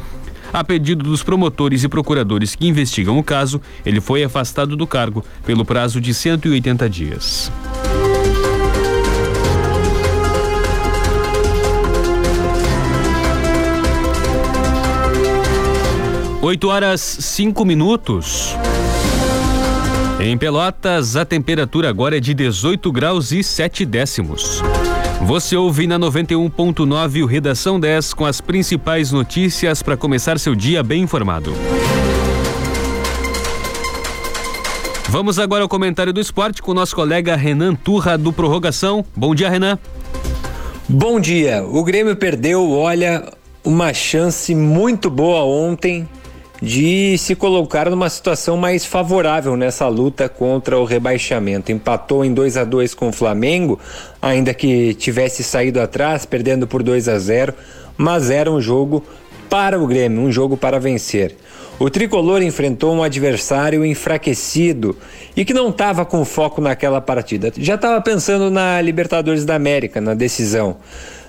[0.55, 5.25] A pedido dos promotores e procuradores que investigam o caso, ele foi afastado do cargo
[5.45, 7.51] pelo prazo de 180 dias.
[16.41, 18.55] Oito horas cinco minutos.
[20.21, 24.63] Em Pelotas, a temperatura agora é de 18 graus e 7 décimos.
[25.27, 30.83] Você ouve na 91.9 o Redação 10 com as principais notícias para começar seu dia
[30.83, 31.55] bem informado.
[35.09, 39.03] Vamos agora ao comentário do esporte com o nosso colega Renan Turra do Prorrogação.
[39.17, 39.79] Bom dia, Renan.
[40.87, 41.65] Bom dia.
[41.65, 43.33] O Grêmio perdeu, olha,
[43.65, 46.07] uma chance muito boa ontem
[46.65, 51.71] de se colocar numa situação mais favorável nessa luta contra o rebaixamento.
[51.71, 53.79] Empatou em 2 a 2 com o Flamengo,
[54.21, 57.53] ainda que tivesse saído atrás, perdendo por 2 a 0,
[57.99, 59.05] mas era um jogo
[59.51, 61.37] para o Grêmio, um jogo para vencer.
[61.79, 64.97] O tricolor enfrentou um adversário enfraquecido
[65.37, 67.53] e que não estava com foco naquela partida.
[67.59, 70.77] Já estava pensando na Libertadores da América, na decisão.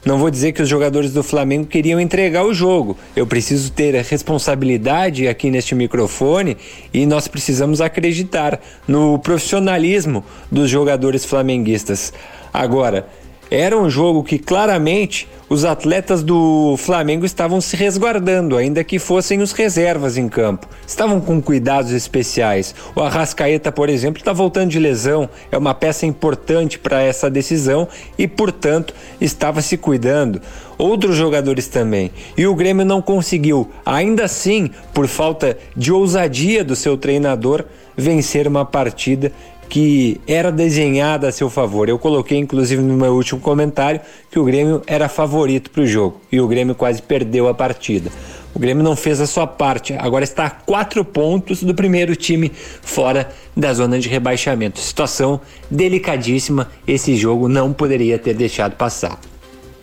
[0.05, 2.95] Não vou dizer que os jogadores do Flamengo queriam entregar o jogo.
[3.15, 6.55] Eu preciso ter a responsabilidade aqui neste microfone
[6.93, 12.13] e nós precisamos acreditar no profissionalismo dos jogadores flamenguistas.
[12.53, 13.07] Agora,
[13.49, 19.41] era um jogo que claramente os atletas do Flamengo estavam se resguardando, ainda que fossem
[19.41, 20.67] os reservas em campo.
[20.87, 22.73] Estavam com cuidados especiais.
[22.95, 27.87] O Arrascaeta, por exemplo, está voltando de lesão, é uma peça importante para essa decisão
[28.17, 30.41] e, portanto, estava se cuidando.
[30.77, 32.11] Outros jogadores também.
[32.35, 37.63] E o Grêmio não conseguiu, ainda assim, por falta de ousadia do seu treinador,
[37.95, 39.31] vencer uma partida
[39.69, 41.89] que era desenhada a seu favor.
[41.89, 43.99] Eu coloquei, inclusive, no meu último comentário
[44.29, 48.09] que o Grêmio era favorito para o jogo e o Grêmio quase perdeu a partida.
[48.53, 52.49] O Grêmio não fez a sua parte, agora está a quatro pontos do primeiro time
[52.81, 54.79] fora da zona de rebaixamento.
[54.79, 59.19] Situação delicadíssima, esse jogo não poderia ter deixado passar.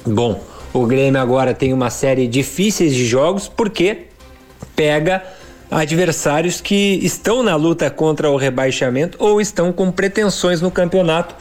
[0.07, 0.43] Bom,
[0.73, 4.07] o Grêmio agora tem uma série difíceis de jogos porque
[4.75, 5.23] pega
[5.73, 11.35] adversários que estão na luta contra o rebaixamento ou estão com pretensões no campeonato,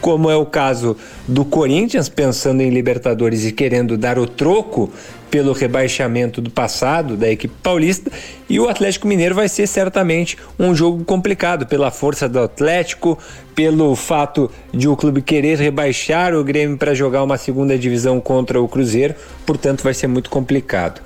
[0.00, 4.90] como é o caso do Corinthians, pensando em Libertadores e querendo dar o troco
[5.30, 8.10] pelo rebaixamento do passado da equipe paulista,
[8.48, 13.18] e o Atlético Mineiro vai ser certamente um jogo complicado pela força do Atlético,
[13.54, 18.60] pelo fato de o clube querer rebaixar o Grêmio para jogar uma segunda divisão contra
[18.60, 19.14] o Cruzeiro,
[19.44, 21.00] portanto vai ser muito complicado.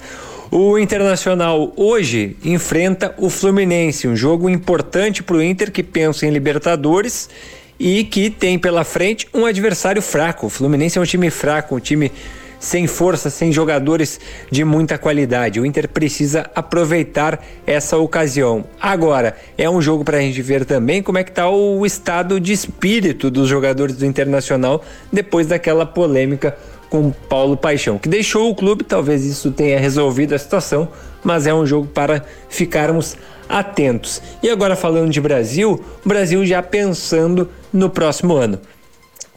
[0.52, 6.30] O Internacional hoje enfrenta o Fluminense, um jogo importante para o Inter que pensa em
[6.30, 7.30] Libertadores
[7.78, 10.46] e que tem pela frente um adversário fraco.
[10.46, 12.10] O Fluminense é um time fraco, um time
[12.58, 14.18] sem força, sem jogadores
[14.50, 15.60] de muita qualidade.
[15.60, 18.64] O Inter precisa aproveitar essa ocasião.
[18.80, 22.40] Agora, é um jogo para a gente ver também como é que está o estado
[22.40, 26.58] de espírito dos jogadores do Internacional depois daquela polêmica
[26.90, 30.88] com Paulo Paixão, que deixou o clube, talvez isso tenha resolvido a situação,
[31.22, 33.16] mas é um jogo para ficarmos
[33.48, 34.20] atentos.
[34.42, 38.60] E agora falando de Brasil, o Brasil já pensando no próximo ano.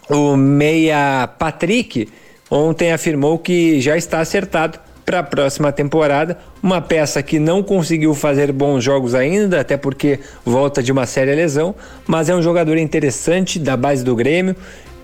[0.10, 2.10] O meia Patrick
[2.50, 6.38] ontem afirmou que já está acertado para a próxima temporada.
[6.62, 11.36] Uma peça que não conseguiu fazer bons jogos ainda, até porque volta de uma séria
[11.36, 11.76] lesão,
[12.08, 14.56] mas é um jogador interessante da base do Grêmio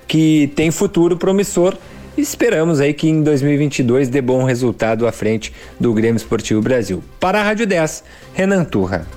[0.08, 1.76] que tem futuro promissor.
[2.18, 7.04] Esperamos aí que em 2022 dê bom resultado à frente do Grêmio Esportivo Brasil.
[7.20, 8.04] Para a Rádio 10,
[8.34, 9.08] Renan Turra.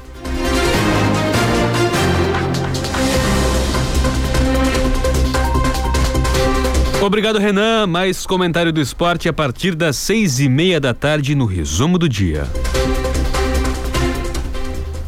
[7.03, 7.89] Obrigado, Renan.
[7.89, 12.09] Mais comentário do esporte a partir das seis e meia da tarde no resumo do
[12.09, 12.47] dia.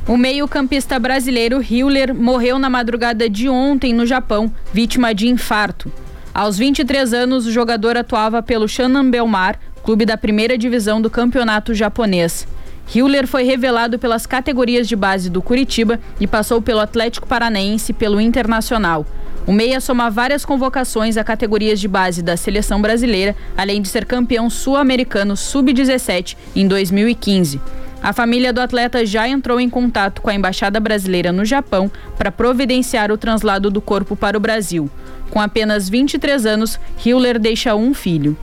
[0.07, 5.91] O meio-campista brasileiro Hiller morreu na madrugada de ontem no Japão, vítima de infarto.
[6.35, 11.73] Aos 23 anos, o jogador atuava pelo Shannon Belmar, clube da primeira divisão do campeonato
[11.73, 12.45] japonês.
[12.93, 17.95] Hiller foi revelado pelas categorias de base do Curitiba e passou pelo Atlético Paranaense e
[17.95, 19.07] pelo Internacional.
[19.47, 24.05] O Meia soma várias convocações a categorias de base da seleção brasileira, além de ser
[24.05, 27.61] campeão sul-americano sub-17 em 2015.
[28.03, 32.33] A família do atleta já entrou em contato com a embaixada brasileira no Japão para
[32.33, 34.91] providenciar o translado do corpo para o Brasil.
[35.35, 38.37] Com apenas 23 anos, Hiller deixa um filho.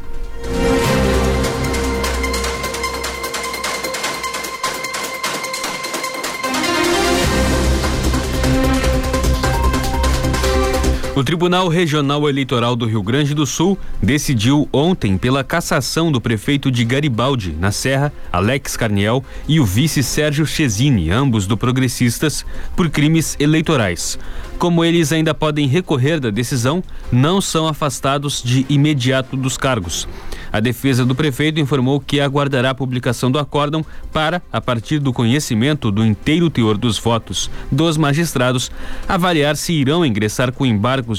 [11.21, 16.71] O Tribunal Regional Eleitoral do Rio Grande do Sul decidiu ontem pela cassação do prefeito
[16.71, 22.43] de Garibaldi, na Serra, Alex Carniel, e o vice Sérgio Chesini, ambos do Progressistas,
[22.75, 24.17] por crimes eleitorais.
[24.57, 30.07] Como eles ainda podem recorrer da decisão, não são afastados de imediato dos cargos.
[30.51, 35.13] A defesa do prefeito informou que aguardará a publicação do acórdão para, a partir do
[35.13, 38.69] conhecimento do inteiro teor dos votos dos magistrados,
[39.07, 40.65] avaliar se irão ingressar com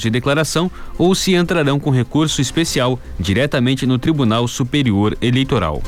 [0.01, 5.81] de declaração ou se entrarão com recurso especial diretamente no Tribunal Superior Eleitoral.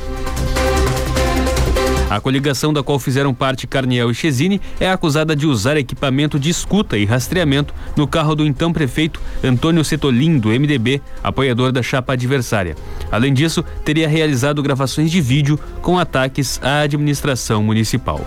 [2.09, 6.49] A coligação da qual fizeram parte Carniel e Chesini é acusada de usar equipamento de
[6.49, 12.13] escuta e rastreamento no carro do então prefeito Antônio Setolin, do MDB, apoiador da chapa
[12.13, 12.75] adversária.
[13.11, 18.21] Além disso, teria realizado gravações de vídeo com ataques à administração municipal.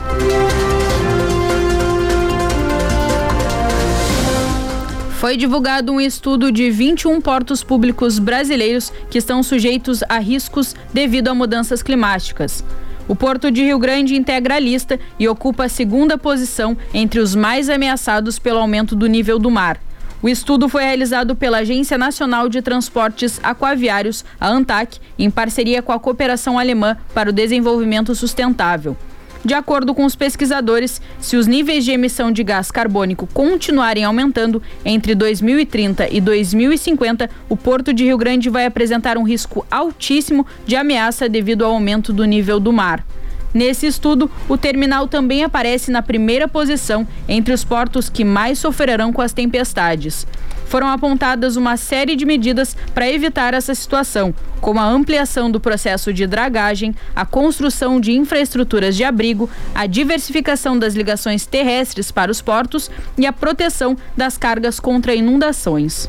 [5.18, 11.26] Foi divulgado um estudo de 21 portos públicos brasileiros que estão sujeitos a riscos devido
[11.26, 12.64] a mudanças climáticas.
[13.08, 17.34] O Porto de Rio Grande integra a lista e ocupa a segunda posição entre os
[17.34, 19.80] mais ameaçados pelo aumento do nível do mar.
[20.22, 25.90] O estudo foi realizado pela Agência Nacional de Transportes Aquaviários, a ANTAC, em parceria com
[25.90, 28.96] a Cooperação Alemã para o Desenvolvimento Sustentável.
[29.44, 34.60] De acordo com os pesquisadores, se os níveis de emissão de gás carbônico continuarem aumentando,
[34.84, 40.74] entre 2030 e 2050, o Porto de Rio Grande vai apresentar um risco altíssimo de
[40.74, 43.04] ameaça devido ao aumento do nível do mar.
[43.52, 49.12] Nesse estudo, o terminal também aparece na primeira posição entre os portos que mais sofrerão
[49.12, 50.26] com as tempestades
[50.68, 56.12] foram apontadas uma série de medidas para evitar essa situação, como a ampliação do processo
[56.12, 62.42] de dragagem, a construção de infraestruturas de abrigo, a diversificação das ligações terrestres para os
[62.42, 66.08] portos e a proteção das cargas contra inundações.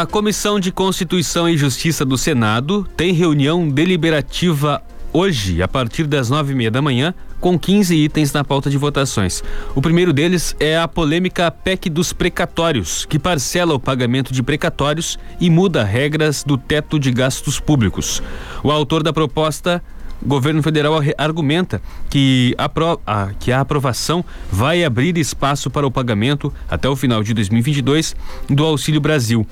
[0.00, 4.82] A Comissão de Constituição e Justiça do Senado tem reunião deliberativa
[5.12, 8.78] hoje, a partir das nove e meia da manhã, com 15 itens na pauta de
[8.78, 9.44] votações.
[9.74, 15.18] O primeiro deles é a polêmica PEC dos precatórios, que parcela o pagamento de precatórios
[15.38, 18.22] e muda regras do teto de gastos públicos.
[18.64, 19.82] O autor da proposta
[20.24, 22.70] governo federal argumenta que a,
[23.06, 28.16] a, que a aprovação vai abrir espaço para o pagamento, até o final de 2022,
[28.48, 29.46] do Auxílio Brasil.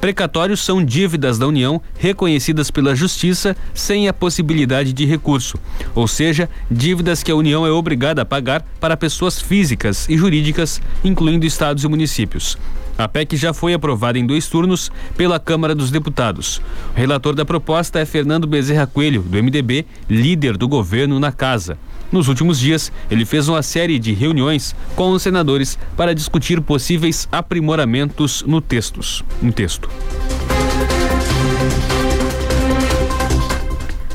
[0.00, 5.58] Precatórios são dívidas da União reconhecidas pela Justiça sem a possibilidade de recurso,
[5.94, 10.80] ou seja, dívidas que a União é obrigada a pagar para pessoas físicas e jurídicas,
[11.02, 12.58] incluindo estados e municípios.
[12.98, 16.62] A PEC já foi aprovada em dois turnos pela Câmara dos Deputados.
[16.94, 21.76] O relator da proposta é Fernando Bezerra Coelho, do MDB, líder do governo na casa.
[22.10, 27.28] Nos últimos dias, ele fez uma série de reuniões com os senadores para discutir possíveis
[27.30, 29.88] aprimoramentos no, textos, no texto.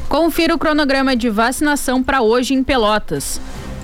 [0.07, 3.39] Confira o cronograma de vacinação para hoje em Pelotas.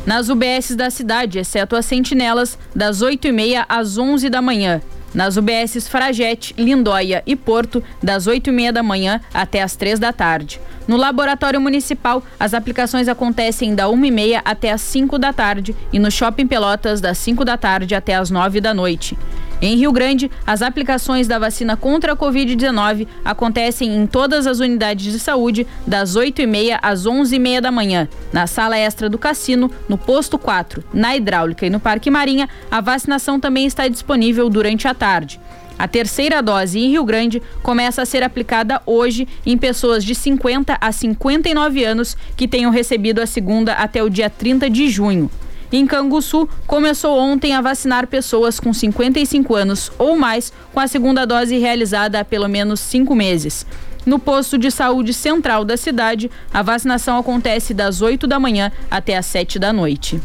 [0.05, 4.81] Nas UBSs da cidade, exceto as sentinelas, das 8h30 às 11 da manhã.
[5.17, 10.61] Nas UBSs Fragete, Lindóia e Porto, das 8h30 da manhã até as 3 da tarde.
[10.87, 16.11] No Laboratório Municipal, as aplicações acontecem da 1h30 até as 5 da tarde e no
[16.11, 19.17] Shopping Pelotas, das 5 da tarde até as 9 da noite.
[19.59, 25.11] Em Rio Grande, as aplicações da vacina contra a Covid-19 acontecem em todas as unidades
[25.11, 28.07] de saúde, das 8h30 às 11h30 da manhã.
[28.31, 32.81] Na sala extra do cassino, no posto 4, na hidráulica e no Parque Marinha, a
[32.81, 35.39] vacinação também está disponível durante a tarde.
[35.79, 40.77] A terceira dose em Rio Grande começa a ser aplicada hoje em pessoas de 50
[40.79, 45.31] a 59 anos que tenham recebido a segunda até o dia 30 de junho.
[45.71, 51.25] Em Canguçu, começou ontem a vacinar pessoas com 55 anos ou mais com a segunda
[51.25, 53.65] dose realizada há pelo menos cinco meses.
[54.05, 59.17] No posto de saúde central da cidade, a vacinação acontece das 8 da manhã até
[59.17, 60.21] às 7 da noite.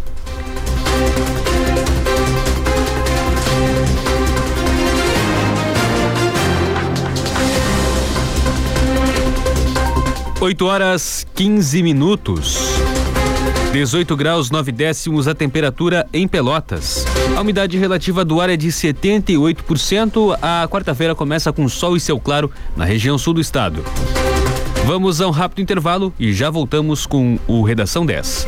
[10.41, 12.82] Oito horas 15 minutos.
[13.73, 17.07] 18 graus 9 décimos a temperatura em Pelotas.
[17.35, 20.39] A umidade relativa do ar é de 78%.
[20.43, 23.83] A quarta-feira começa com sol e céu claro na região sul do estado.
[24.85, 28.47] Vamos a um rápido intervalo e já voltamos com o Redação 10.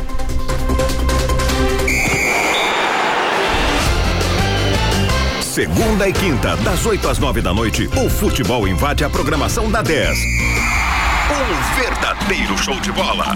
[5.41, 9.81] Segunda e quinta, das 8 às 9 da noite, o futebol invade a programação da
[9.81, 10.19] 10.
[11.31, 13.33] Um verdadeiro show de bola.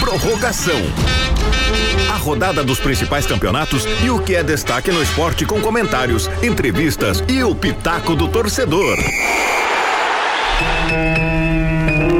[0.00, 0.80] Prorrogação.
[2.10, 7.22] A rodada dos principais campeonatos e o que é destaque no esporte com comentários, entrevistas
[7.28, 8.96] e o pitaco do torcedor.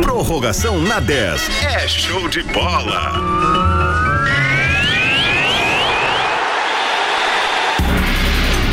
[0.03, 1.51] Prorrogação na 10.
[1.65, 3.69] É show de bola.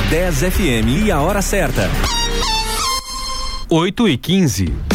[0.09, 1.89] Dez FM e a hora certa.
[3.69, 4.94] 8 e 15.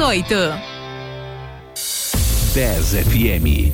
[0.01, 0.35] 38.
[2.55, 3.71] 10 FM.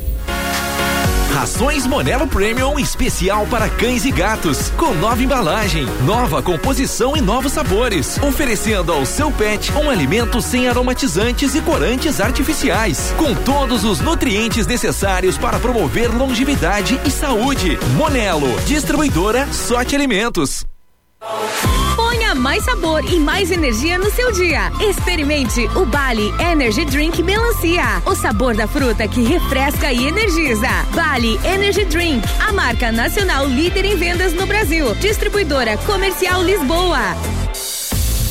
[1.33, 7.53] Rações Monelo Premium especial para cães e gatos, com nova embalagem, nova composição e novos
[7.53, 14.01] sabores, oferecendo ao seu pet um alimento sem aromatizantes e corantes artificiais, com todos os
[14.01, 17.79] nutrientes necessários para promover longevidade e saúde.
[17.95, 20.65] Monelo, distribuidora Sorte Alimentos.
[22.37, 24.71] Mais sabor e mais energia no seu dia.
[24.79, 28.01] Experimente o Bali Energy Drink Melancia.
[28.05, 30.69] O sabor da fruta que refresca e energiza.
[30.93, 34.93] Bali Energy Drink, a marca nacional líder em vendas no Brasil.
[34.95, 37.46] Distribuidora Comercial Lisboa.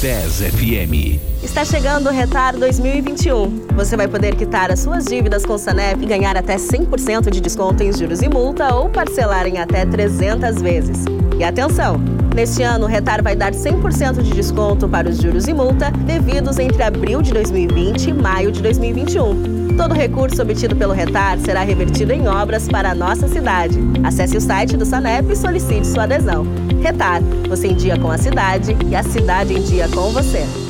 [0.00, 1.18] 10 FM.
[1.42, 3.66] Está chegando o Retar 2021.
[3.74, 7.40] Você vai poder quitar as suas dívidas com o Sanep e ganhar até 100% de
[7.40, 11.04] desconto em juros e multa ou parcelar em até 300 vezes.
[11.38, 11.96] E atenção!
[12.34, 16.58] Neste ano, o Retar vai dar 100% de desconto para os juros e multa devidos
[16.58, 19.65] entre abril de 2020 e maio de 2021.
[19.76, 23.78] Todo recurso obtido pelo Retar será revertido em obras para a nossa cidade.
[24.02, 26.46] Acesse o site do Sanep e solicite sua adesão.
[26.82, 30.65] Retar, você em dia com a cidade e a cidade em dia com você.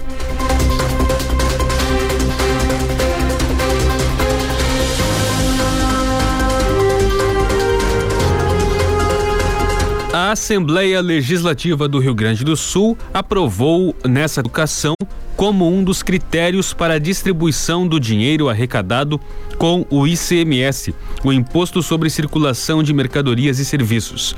[10.28, 14.92] A Assembleia Legislativa do Rio Grande do Sul aprovou nessa educação
[15.34, 19.18] como um dos critérios para a distribuição do dinheiro arrecadado
[19.56, 24.36] com o ICMS, o Imposto sobre Circulação de Mercadorias e Serviços.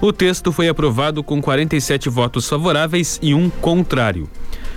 [0.00, 4.30] O texto foi aprovado com 47 votos favoráveis e um contrário.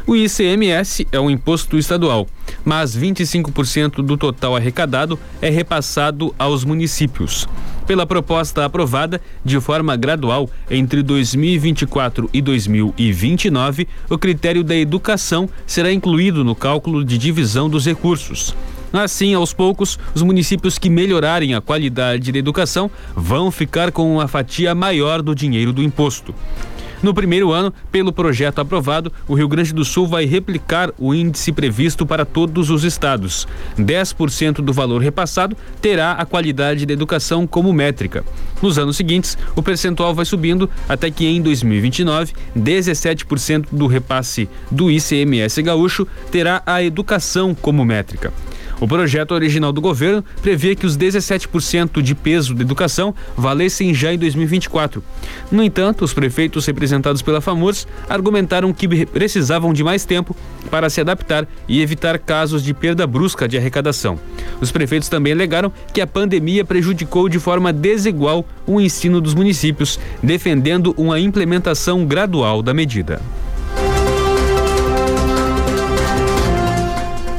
[0.07, 2.27] O ICMS é um imposto estadual,
[2.63, 7.47] mas 25% do total arrecadado é repassado aos municípios.
[7.87, 15.91] Pela proposta aprovada de forma gradual entre 2024 e 2029, o critério da educação será
[15.91, 18.55] incluído no cálculo de divisão dos recursos.
[18.91, 24.27] Assim, aos poucos, os municípios que melhorarem a qualidade da educação vão ficar com uma
[24.27, 26.33] fatia maior do dinheiro do imposto.
[27.05, 31.51] No primeiro ano, pelo projeto aprovado, o Rio Grande do Sul vai replicar o índice
[31.51, 33.47] previsto para todos os estados.
[33.77, 38.25] 10% do valor repassado terá a qualidade da educação como métrica.
[38.59, 44.89] Nos anos seguintes, o percentual vai subindo até que em 2029, 17% do repasse do
[44.89, 48.33] ICMS gaúcho terá a educação como métrica.
[48.79, 54.13] O projeto original do governo previa que os 17% de peso da educação valessem já
[54.13, 55.03] em 2024.
[55.51, 60.35] No entanto, os prefeitos representados pela FAMURS argumentaram que precisavam de mais tempo
[60.69, 64.19] para se adaptar e evitar casos de perda brusca de arrecadação.
[64.59, 69.99] Os prefeitos também alegaram que a pandemia prejudicou de forma desigual o ensino dos municípios,
[70.21, 73.21] defendendo uma implementação gradual da medida.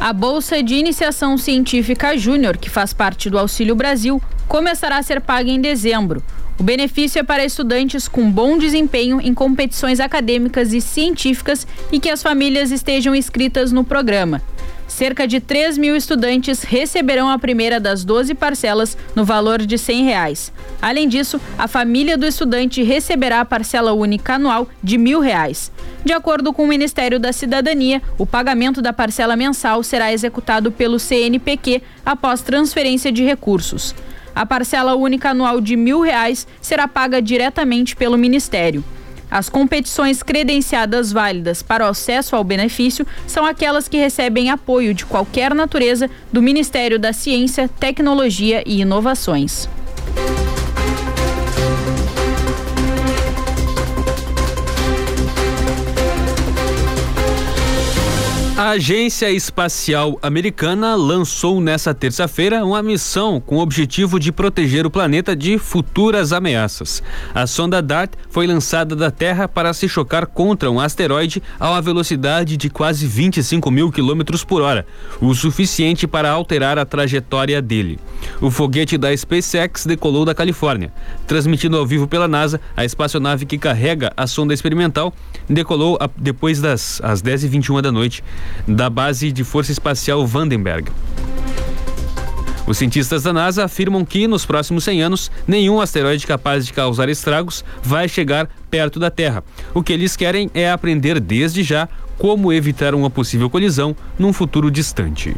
[0.07, 5.21] A Bolsa de Iniciação Científica Júnior, que faz parte do Auxílio Brasil, começará a ser
[5.21, 6.23] paga em dezembro.
[6.61, 12.09] O benefício é para estudantes com bom desempenho em competições acadêmicas e científicas e que
[12.09, 14.41] as famílias estejam inscritas no programa.
[14.87, 20.05] Cerca de 3 mil estudantes receberão a primeira das 12 parcelas no valor de 100
[20.05, 20.53] reais.
[20.81, 25.73] Além disso, a família do estudante receberá a parcela única anual de mil reais.
[26.05, 31.01] De acordo com o Ministério da Cidadania, o pagamento da parcela mensal será executado pelo
[31.01, 33.95] CNPq após transferência de recursos.
[34.35, 38.85] A parcela única anual de mil reais será paga diretamente pelo Ministério.
[39.31, 45.05] As competições credenciadas válidas para o acesso ao benefício são aquelas que recebem apoio de
[45.05, 49.69] qualquer natureza do Ministério da Ciência, Tecnologia e Inovações.
[58.67, 64.91] A Agência Espacial Americana lançou nesta terça-feira uma missão com o objetivo de proteger o
[64.91, 67.01] planeta de futuras ameaças.
[67.33, 71.81] A sonda DART foi lançada da Terra para se chocar contra um asteroide a uma
[71.81, 74.85] velocidade de quase 25 mil quilômetros por hora,
[75.21, 78.01] o suficiente para alterar a trajetória dele.
[78.41, 80.93] O foguete da SpaceX decolou da Califórnia.
[81.25, 85.15] Transmitido ao vivo pela NASA, a espaçonave que carrega a sonda experimental
[85.49, 88.25] decolou depois das às 10h21 da noite
[88.67, 90.91] da base de força espacial Vandenberg.
[92.67, 97.09] Os cientistas da NASA afirmam que, nos próximos 100 anos, nenhum asteroide capaz de causar
[97.09, 99.45] estragos vai chegar perto da Terra.
[99.73, 101.89] O que eles querem é aprender desde já
[102.19, 105.35] como evitar uma possível colisão num futuro distante.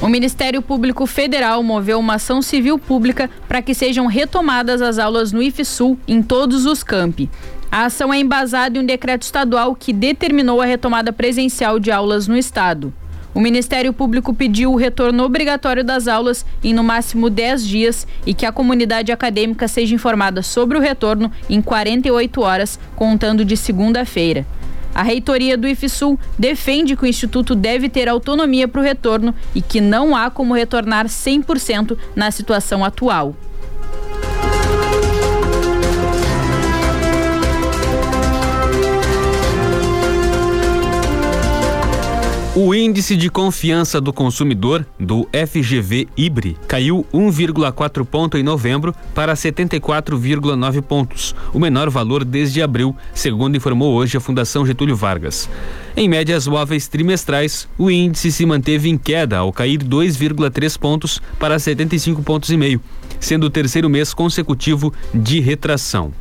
[0.00, 5.32] O Ministério Público Federal moveu uma ação civil pública para que sejam retomadas as aulas
[5.32, 7.30] no IFSUL em todos os campi.
[7.74, 12.28] A ação é embasada em um decreto estadual que determinou a retomada presencial de aulas
[12.28, 12.94] no estado.
[13.34, 18.32] O Ministério Público pediu o retorno obrigatório das aulas em no máximo 10 dias e
[18.32, 24.46] que a comunidade acadêmica seja informada sobre o retorno em 48 horas, contando de segunda-feira.
[24.94, 29.60] A reitoria do IFSUL defende que o Instituto deve ter autonomia para o retorno e
[29.60, 33.34] que não há como retornar 100% na situação atual.
[42.56, 49.34] O índice de confiança do consumidor, do FGV IBRE, caiu 1,4 ponto em novembro para
[49.34, 55.50] 74,9 pontos, o menor valor desde abril, segundo informou hoje a Fundação Getúlio Vargas.
[55.96, 61.58] Em médias móveis trimestrais, o índice se manteve em queda ao cair 2,3 pontos para
[61.58, 62.80] 75 pontos e meio,
[63.18, 66.12] sendo o terceiro mês consecutivo de retração.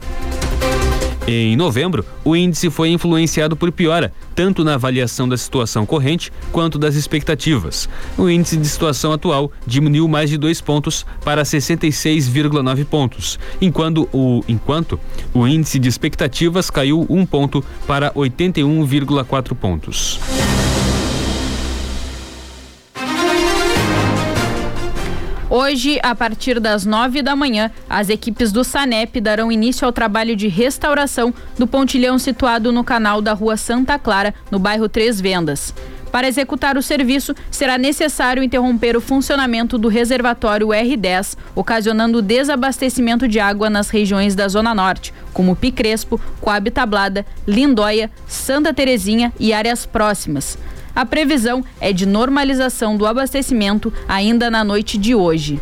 [1.26, 6.78] Em novembro, o índice foi influenciado por piora, tanto na avaliação da situação corrente quanto
[6.78, 7.88] das expectativas.
[8.17, 14.43] O índice de situação atual diminuiu mais de dois pontos para 66,9 pontos, enquanto o,
[14.49, 14.99] enquanto
[15.34, 20.19] o índice de expectativas caiu um ponto para 81,4 pontos.
[25.56, 30.36] Hoje, a partir das nove da manhã, as equipes do SANEP darão início ao trabalho
[30.36, 35.72] de restauração do pontilhão situado no canal da Rua Santa Clara, no bairro Três Vendas.
[36.12, 43.39] Para executar o serviço, será necessário interromper o funcionamento do reservatório R10, ocasionando desabastecimento de
[43.39, 49.86] água nas regiões da Zona Norte, como Picrespo, Coab Tablada, Lindóia, Santa Terezinha e áreas
[49.86, 50.58] próximas.
[50.96, 55.60] A previsão é de normalização do abastecimento ainda na noite de hoje.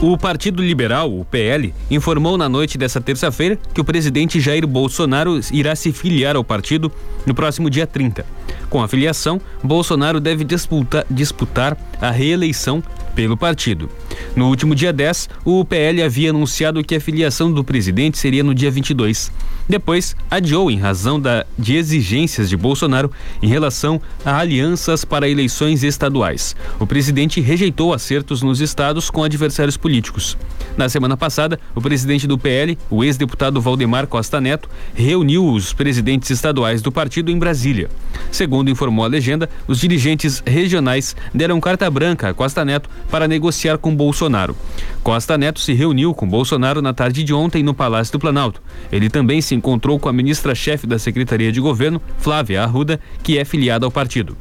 [0.00, 5.40] O Partido Liberal, o PL, informou na noite dessa terça-feira que o presidente Jair Bolsonaro
[5.52, 6.92] irá se filiar ao partido
[7.26, 8.24] no próximo dia 30.
[8.70, 12.82] Com a filiação, Bolsonaro deve disputar, disputar a reeleição
[13.16, 13.90] pelo partido.
[14.36, 18.54] No último dia 10, o PL havia anunciado que a filiação do presidente seria no
[18.54, 19.32] dia 22.
[19.68, 23.10] Depois, adiou em razão da, de exigências de Bolsonaro
[23.42, 26.54] em relação a alianças para eleições estaduais.
[26.78, 30.36] O presidente rejeitou acertos nos estados com adversários políticos.
[30.76, 36.30] Na semana passada, o presidente do PL, o ex-deputado Valdemar Costa Neto, reuniu os presidentes
[36.30, 37.88] estaduais do partido em Brasília.
[38.30, 43.78] Segundo informou a legenda, os dirigentes regionais deram carta branca a Costa Neto para negociar
[43.78, 44.54] com Bolsonaro.
[45.02, 48.62] Costa Neto se reuniu com Bolsonaro na tarde de ontem no Palácio do Planalto.
[48.92, 53.44] Ele também se encontrou com a ministra-chefe da Secretaria de Governo, Flávia Arruda, que é
[53.44, 54.36] filiada ao partido.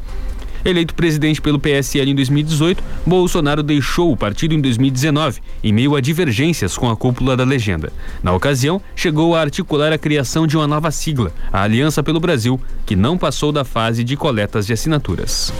[0.66, 6.02] Eleito presidente pelo PSL em 2018, Bolsonaro deixou o partido em 2019, em meio a
[6.02, 7.94] divergências com a cúpula da legenda.
[8.24, 12.60] Na ocasião, chegou a articular a criação de uma nova sigla, a Aliança pelo Brasil,
[12.84, 15.54] que não passou da fase de coletas de assinaturas.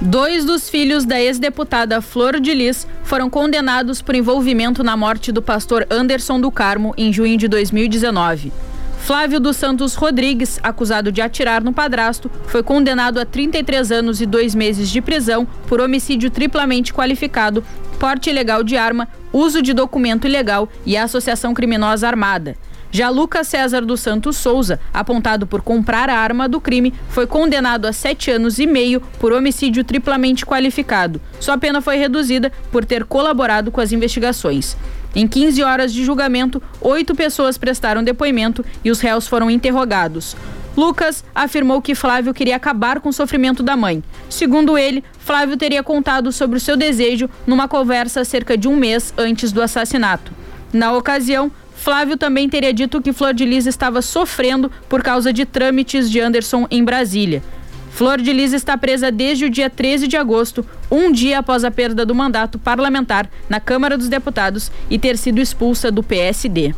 [0.00, 5.42] Dois dos filhos da ex-deputada Flor de Lis foram condenados por envolvimento na morte do
[5.42, 8.52] pastor Anderson do Carmo em junho de 2019.
[9.00, 14.26] Flávio dos Santos Rodrigues, acusado de atirar no padrasto, foi condenado a 33 anos e
[14.26, 17.64] dois meses de prisão por homicídio triplamente qualificado,
[17.98, 22.56] porte ilegal de arma, uso de documento ilegal e associação criminosa armada.
[22.92, 27.86] Já Lucas César dos Santos Souza, apontado por comprar a arma do crime, foi condenado
[27.86, 31.20] a sete anos e meio por homicídio triplamente qualificado.
[31.38, 34.76] Sua pena foi reduzida por ter colaborado com as investigações.
[35.14, 40.36] Em 15 horas de julgamento, oito pessoas prestaram depoimento e os réus foram interrogados.
[40.76, 44.02] Lucas afirmou que Flávio queria acabar com o sofrimento da mãe.
[44.28, 49.12] Segundo ele, Flávio teria contado sobre o seu desejo numa conversa cerca de um mês
[49.18, 50.32] antes do assassinato.
[50.72, 51.50] Na ocasião,
[51.80, 56.20] Flávio também teria dito que Flor de Lis estava sofrendo por causa de trâmites de
[56.20, 57.42] Anderson em Brasília.
[57.90, 61.70] Flor de Lis está presa desde o dia 13 de agosto, um dia após a
[61.70, 66.74] perda do mandato parlamentar na Câmara dos Deputados e ter sido expulsa do PSD.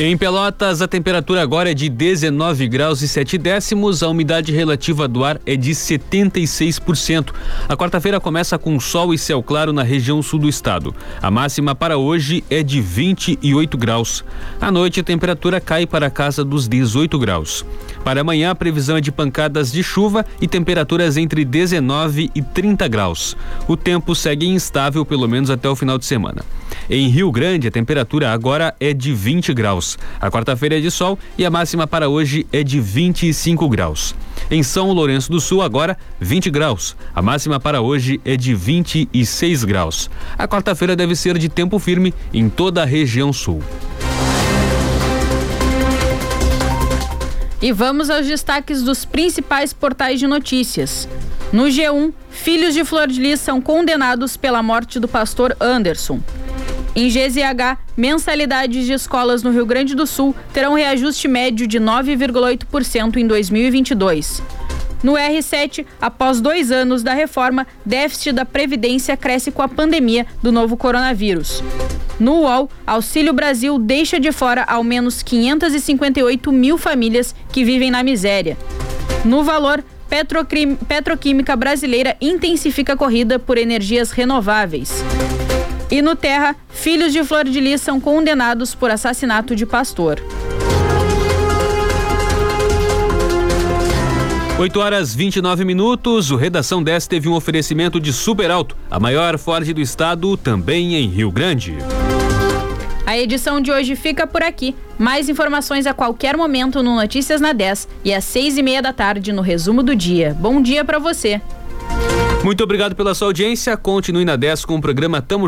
[0.00, 5.08] Em Pelotas, a temperatura agora é de 19 graus e 7 décimos, a umidade relativa
[5.08, 7.34] do ar é de 76%.
[7.68, 10.94] A quarta-feira começa com sol e céu claro na região sul do estado.
[11.20, 14.24] A máxima para hoje é de 28 graus.
[14.60, 17.66] À noite, a temperatura cai para a casa dos 18 graus.
[18.04, 22.86] Para amanhã, a previsão é de pancadas de chuva e temperaturas entre 19 e 30
[22.86, 23.36] graus.
[23.66, 26.44] O tempo segue instável pelo menos até o final de semana.
[26.90, 29.98] Em Rio Grande, a temperatura agora é de 20 graus.
[30.18, 34.14] A quarta-feira é de sol e a máxima para hoje é de 25 graus.
[34.50, 36.96] Em São Lourenço do Sul, agora 20 graus.
[37.14, 40.10] A máxima para hoje é de 26 graus.
[40.38, 43.62] A quarta-feira deve ser de tempo firme em toda a região sul.
[47.60, 51.06] E vamos aos destaques dos principais portais de notícias.
[51.52, 56.20] No G1, filhos de Flor de Lis são condenados pela morte do pastor Anderson.
[56.96, 63.16] Em GZH, mensalidades de escolas no Rio Grande do Sul terão reajuste médio de 9,8%
[63.16, 64.42] em 2022.
[65.02, 70.50] No R7, após dois anos da reforma, déficit da Previdência cresce com a pandemia do
[70.50, 71.62] novo coronavírus.
[72.18, 78.02] No UOL, Auxílio Brasil deixa de fora ao menos 558 mil famílias que vivem na
[78.02, 78.56] miséria.
[79.24, 79.84] No Valor,
[80.88, 85.04] Petroquímica Brasileira intensifica a corrida por energias renováveis.
[85.90, 90.22] E no Terra, filhos de Flor de Lis são condenados por assassinato de pastor.
[94.58, 96.32] 8 horas 29 minutos.
[96.32, 100.96] O Redação 10 teve um oferecimento de Super Alto, a maior Ford do estado, também
[100.96, 101.78] em Rio Grande.
[103.06, 104.74] A edição de hoje fica por aqui.
[104.98, 108.92] Mais informações a qualquer momento no Notícias na 10 e às seis e meia da
[108.92, 110.36] tarde no resumo do dia.
[110.38, 111.40] Bom dia para você.
[112.44, 113.76] Muito obrigado pela sua audiência.
[113.76, 115.46] Continue na 10 com o programa Tamo